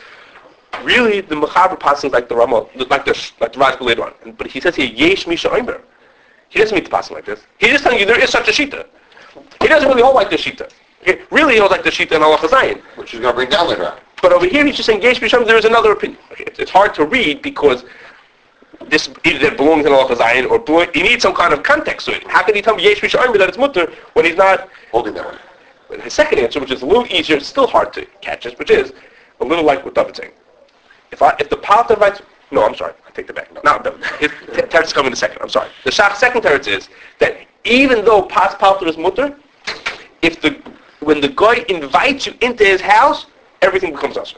[0.83, 4.13] really the Mechaber passing like the Rama, like the, like the Rashba later on.
[4.37, 5.81] But he says here, Yesh Misha Oimer.
[6.49, 7.41] He doesn't mean to passing like this.
[7.59, 8.85] He's just telling you there is such a Shita.
[9.61, 10.69] He doesn't really hold like this Shita.
[11.01, 11.21] Okay?
[11.31, 12.81] Really he holds like the Shita in halacha zayin.
[12.97, 13.99] which he's gonna bring down later on.
[14.21, 16.19] But over here he's just saying Yesh Misha there is another opinion.
[16.31, 16.43] Okay?
[16.45, 17.83] It's, it's hard to read because
[18.91, 22.05] this either it belongs in halacha zayin or belong, you need some kind of context
[22.07, 22.27] to it.
[22.27, 25.13] How can he tell me Yesh Misha Oimer that it's mutter when he's not Holding
[25.13, 25.39] that one.
[25.89, 28.53] but his second answer, which is a little easier, it's still hard to catch this,
[28.59, 28.91] which is
[29.39, 30.33] a little like what David's saying.
[31.11, 33.63] If I, if the Palta writes, no, I'm sorry, I take that back.
[33.63, 35.41] No, no his teretz is coming in a second.
[35.41, 35.69] I'm sorry.
[35.85, 39.37] The Shach's second teretz is that even though Pas Palta is mutter,
[40.21, 40.61] if the
[40.99, 43.25] when the guy invites you into his house,
[43.61, 44.37] everything becomes usher.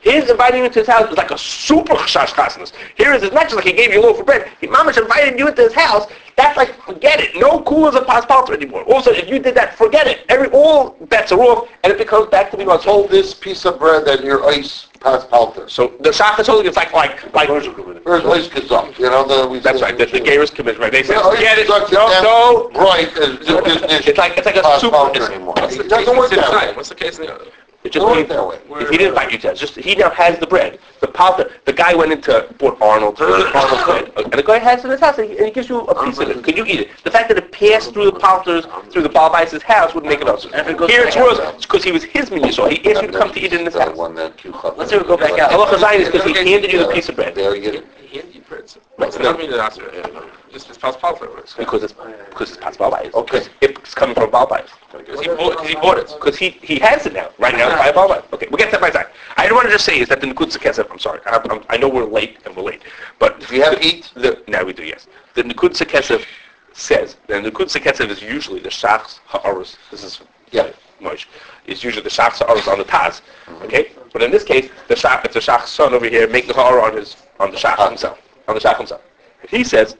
[0.00, 2.72] His inviting you into his house is like a super chash chasnas.
[2.96, 4.48] Here is it's not just like he gave you a loaf of bread.
[4.60, 6.06] He mamash invited you into his house.
[6.36, 7.36] That's like forget it.
[7.36, 8.84] No cool as a paspalter anymore.
[8.84, 10.24] Also, if you did that, forget it.
[10.28, 13.64] Every all bets are off, and it becomes back to being what's Hold this piece
[13.64, 15.68] of bread that your ice pas palter.
[15.68, 17.48] So the shach is holding it's like like like.
[17.48, 18.96] Where's ice kazam?
[19.00, 19.98] You know, the, we That's right.
[19.98, 20.20] The, the
[20.54, 20.92] commission, right?
[20.92, 21.68] They say Yeah, forget it.
[21.68, 21.90] No, is
[22.22, 22.70] no.
[22.70, 24.06] Right, as.
[24.06, 25.10] It's like it's like a super.
[25.10, 25.54] it's- anymore.
[25.58, 26.72] What's the It doesn't work that way.
[26.76, 27.46] What's the case in the other?
[27.88, 28.82] It just Don't means work that way.
[28.82, 30.78] if he didn't invite you to, just he now has the bread.
[31.00, 34.84] The palter, the guy went into bought Arnold, Arnold bread, and the guy has it
[34.84, 36.44] in his house, and he, and he gives you a piece of it.
[36.44, 36.90] Could you eat it?
[37.02, 40.28] The fact that it passed through the palters, through the Balbai's house, would make it
[40.28, 40.44] us.
[40.44, 43.00] And if it goes Here it's worse because he was his minion, so he asked
[43.00, 43.96] you to come to eat it in his house.
[43.96, 44.76] one, that cucumber.
[44.76, 45.50] Let's say we go back out.
[45.50, 47.34] halacha zayin is because he handed you the piece of bread.
[47.34, 47.86] There you get it.
[48.02, 48.70] He handed you bread.
[48.98, 51.54] Right, It's so not then- mean that that's, just it's past palter.
[51.58, 51.92] Because it's
[52.30, 53.14] because it's past Balbai's.
[53.14, 53.46] Okay.
[53.60, 54.70] It's coming from Balbai's.
[54.96, 56.06] Because he bought, because he bought it.
[56.18, 57.30] Because he, he has it now.
[57.38, 58.24] Right now, it's by Balbai's.
[58.32, 59.12] Okay, we'll get that by that.
[59.36, 61.76] I want to just say is that the Nekudos Hakesef, I'm sorry, I, I'm, I
[61.76, 62.82] know we're late and we're late,
[63.18, 63.40] but...
[63.46, 64.10] Do you have eat?
[64.14, 65.06] The, now we do, yes.
[65.34, 66.24] The Nekudos Hakesef
[66.72, 70.70] says, the Nekudos Hakesef is usually the Shach's Ha'aros, this is Yeah.
[71.00, 71.26] Moish,
[71.66, 73.20] is usually the Shach's Ha'aros on the Taz,
[73.62, 73.92] okay?
[74.12, 76.80] But in this case, the Shach, it's the Shach's son over here making the Ha'ar
[76.80, 79.02] on his, on the Shach himself, on the Shach himself.
[79.48, 79.96] He says,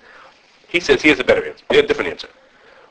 [0.69, 2.29] he says he has a better answer, he has a different answer.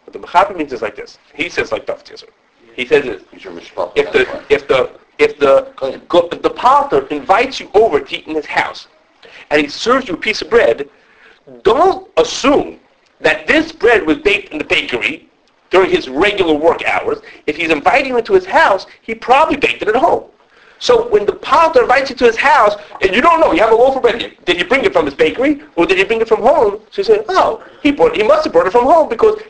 [0.03, 1.17] What the Mechaber means is like this.
[1.33, 2.27] He says like Duff's answer.
[2.75, 3.91] He says this, He's your mishpach.
[3.95, 5.73] if the if the if the
[6.07, 8.87] go, if the palter invites you over to eat in his house,
[9.49, 10.89] and he serves you a piece of bread,
[11.63, 12.79] don't assume
[13.19, 15.27] that this bread was baked in the bakery
[15.69, 17.19] during his regular work hours.
[17.45, 20.25] If he's inviting you into his house, he probably baked it at home.
[20.79, 23.71] So when the palter invites you to his house, and you don't know, you have
[23.71, 24.37] a loaf of bread.
[24.45, 26.81] Did he bring it from his bakery, or did he bring it from home?
[26.91, 29.41] So you say, oh, he brought, he must have brought it from home because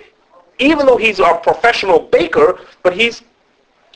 [0.59, 3.23] even though he's a professional baker, but he's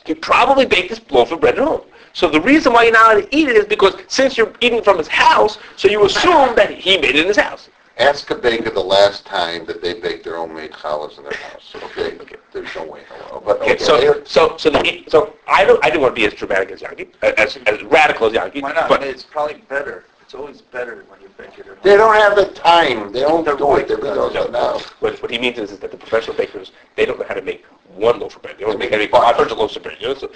[0.05, 1.81] he probably baked this loaf of bread at home.
[2.13, 4.81] So the reason why you're not allowed to eat it is because since you're eating
[4.81, 7.69] from his house, so you assume that he made it in his house.
[8.01, 11.33] Ask a baker the last time that they baked their own made challahs in their
[11.33, 12.17] house, okay?
[12.51, 13.01] There's no way.
[13.45, 16.25] But, Okay, okay, so so so the, so I don't I didn't want to be
[16.25, 18.61] as dramatic as Yankee, as as radical as Yankee.
[18.61, 18.89] Why not?
[18.89, 20.05] But It's probably better.
[20.23, 21.77] It's always better when you bake it at home.
[21.83, 23.11] They don't have the time.
[23.11, 23.87] They don't do it.
[23.87, 24.79] They really don't no, now.
[24.99, 27.41] what, what he means is, is that the professional bakers they don't know how to
[27.43, 28.57] make one loaf of bread.
[28.57, 29.97] They only make how to make 500 loaves of bread.
[29.99, 30.15] You know?
[30.15, 30.31] so,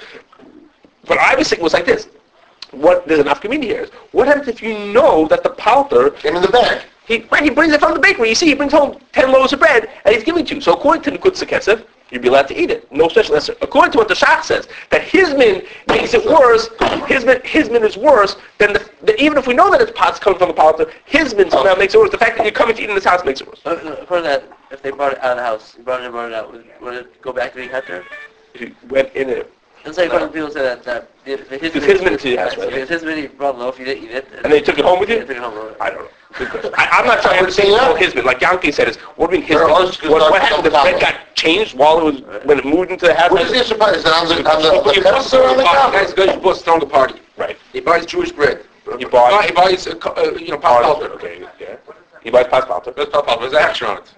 [1.08, 2.10] but I was thinking was like this.
[2.72, 6.36] What there's enough community here is what happens if you know that the palter Came
[6.36, 6.84] in the bag.
[7.08, 8.30] He, right, he brings it from the bakery.
[8.30, 10.62] You see, he brings home 10 loaves of bread, and he's giving it to you.
[10.62, 12.92] So according to the Kutza Kesef, you'd be allowed to eat it.
[12.92, 13.56] No special answer.
[13.62, 16.70] According to what the Shach says, that his min makes it worse,
[17.08, 19.92] his min, his min is worse than the, the, even if we know that it's
[19.92, 22.10] pots coming from the palter, his min somehow makes it worse.
[22.10, 23.62] The fact that you're coming to eat in this house makes it worse.
[23.66, 26.12] Uh, According to that, if they brought it out of the house, you brought it
[26.12, 28.04] brought it out, would, would it go back to being heter?
[28.54, 29.52] If you went in it,
[29.86, 32.44] It's like when people say that, that if if his It's his minute to your
[32.44, 32.74] Right, right?
[32.74, 34.28] If his minute, you brought a loaf, you didn't eat it.
[34.44, 35.22] and they took it home with Yeah, you?
[35.26, 35.56] took it home.
[35.56, 35.76] right.
[35.80, 36.72] I don't know.
[36.76, 37.90] I, I'm not trying to understand Yeah.
[37.92, 38.26] what his min.
[38.26, 39.68] Like Yankee said, is what do you mean his There
[40.12, 40.66] What, what happened?
[40.66, 43.32] The bread got changed while it was when it moved into the house.
[43.32, 43.96] What is this about?
[43.96, 46.14] Is it on the, on the, Well, you the bought tester or on the Guys,
[46.14, 46.26] counter?
[46.26, 47.22] guys bought strong party.
[47.38, 47.58] Right.
[47.72, 48.66] He buys Jewish bread.
[48.98, 51.12] He bought- He buys, uh, uh, you know, pop palter.
[51.14, 51.76] Okay, yeah.
[52.24, 52.92] He buys past palter.
[52.92, 53.42] That's pop palter.
[53.42, 54.14] There's an action on it.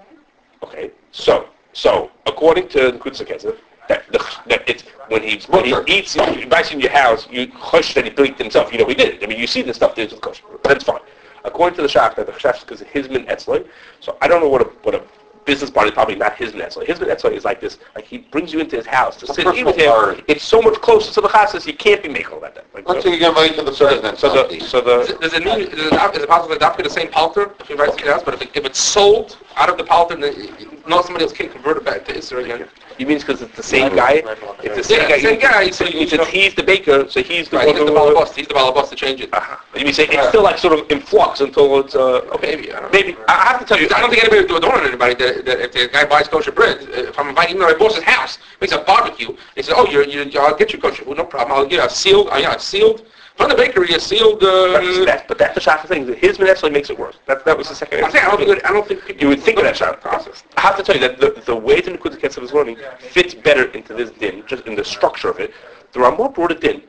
[0.64, 3.56] Okay, so so according to the Kutza Kesef,
[3.90, 7.50] that the that it's when he when he eats he buys in your house, you
[7.54, 8.72] hush that he baked himself.
[8.72, 9.24] You know he did it.
[9.24, 10.44] I mean, you see the stuff there's with kosher.
[10.64, 11.00] That's fine.
[11.46, 13.68] According to the Shach, that the Shach because his min etzloi.
[14.00, 15.04] So I don't know what a what a
[15.46, 16.86] business party, probably not his Netzler.
[16.86, 19.48] His Netzler is like this, like he brings you into his house to A sit
[19.56, 19.90] eat with him.
[19.90, 20.22] party.
[20.28, 22.66] It's so much closer to the chassis, you can't be making all that.
[22.74, 25.08] Like, Let's say you get invited to the so, the, president's so, the, so Does
[25.08, 27.08] the, it, does it mean, is it, not- is it possible to adopt the same
[27.10, 29.84] palter if he writes it else, but if, it, if it's sold out of the
[29.84, 32.68] palter, then it- no, somebody else can convert it back to Isra again?
[32.98, 34.24] you mean because it's the same guy?
[34.64, 35.20] It's the same Yeah, guy.
[35.20, 37.78] same guy, So so it you means he's the baker, so he's the Right, he's
[37.78, 39.30] the balabas, he's the balabas to change it.
[39.34, 39.56] Uh-huh.
[39.76, 42.56] You mean say it's still like sort of in flux until it's, uh, okay.
[42.56, 42.92] Maybe, I don't.
[42.94, 43.16] Maybe.
[43.28, 45.60] I I have to tell you, I don't think anybody would warn anybody that, that
[45.66, 48.40] if the guy buys kosher bread, uh, if I'm inviting him to my boss's house,
[48.62, 51.04] makes a barbecue, he says, oh, you're, you're, I'll get you kosher.
[51.06, 51.58] Well, no problem.
[51.58, 53.06] I'll get a sealed, uh, yeah, sealed,
[53.38, 56.12] from the bakery, a sealed, uh, that's, but that's the shot thing.
[56.16, 57.18] His actually makes it worse.
[57.28, 58.04] That, that was the second.
[58.04, 59.22] I'm saying, I don't think, I don't think.
[59.22, 60.02] You would think of that shot.
[60.02, 60.44] process.
[60.58, 63.36] I have to tell you that the, the way the Nekudos Hakesef is learning fits
[63.36, 65.54] better into this din, just in the structure of it.
[65.94, 66.82] The Ramah brought it in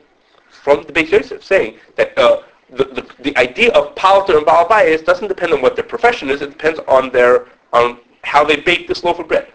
[0.49, 2.41] from the Beis Yosef, saying that uh,
[2.71, 6.41] the, the, the idea of palter and balabayas doesn't depend on what their profession is,
[6.41, 9.47] it depends on their on how they bake this loaf of bread.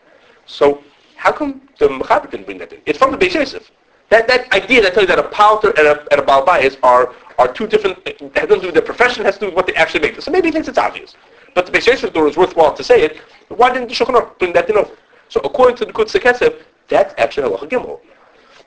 [0.47, 0.83] So
[1.17, 2.81] how come the Mechaber didn't bring that in?
[2.87, 3.71] It's from the Beis Yosef.
[4.11, 7.15] That, that idea that tells you that a palter and a, and a balabayas are,
[7.39, 9.55] are two different, it has nothing to do with their profession, has to do with
[9.55, 10.21] what they actually make.
[10.21, 11.17] So maybe he thinks it's obvious.
[11.55, 13.19] But the Beis thought it worthwhile to say it.
[13.49, 14.91] Why didn't the Shulchan bring that in over?
[15.29, 18.01] So according to the Kutz Ketzev, that's actually halacha gimel.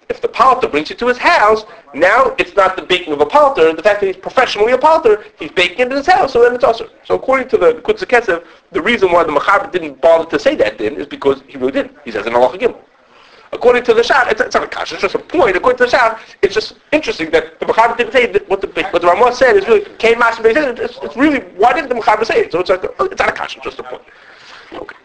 [0.10, 3.26] If the palter brings you to his house, now it's not the baking of a
[3.26, 3.74] palter.
[3.74, 6.56] The fact that he's professionally a palter, he's baking it in his house, so then
[6.56, 6.90] it's also.
[7.04, 10.56] So according to the Kutz Ketzev, the reason why the Mechaber didn't bother to say
[10.56, 11.98] that then is because he really didn't.
[12.06, 12.80] He says in halacha gimel.
[13.52, 15.56] According to the Shach, it's, it's not a kasha, it's just a point.
[15.56, 18.68] According to the Shach, it's just interesting that the Mechaber didn't say that what the
[18.68, 22.26] what the Ramah said is really came Master it's, it's really why didn't the Mechaber
[22.26, 22.52] say it?
[22.52, 24.02] So it's like oh, it's not a kasha, just a point.
[24.74, 24.96] Okay.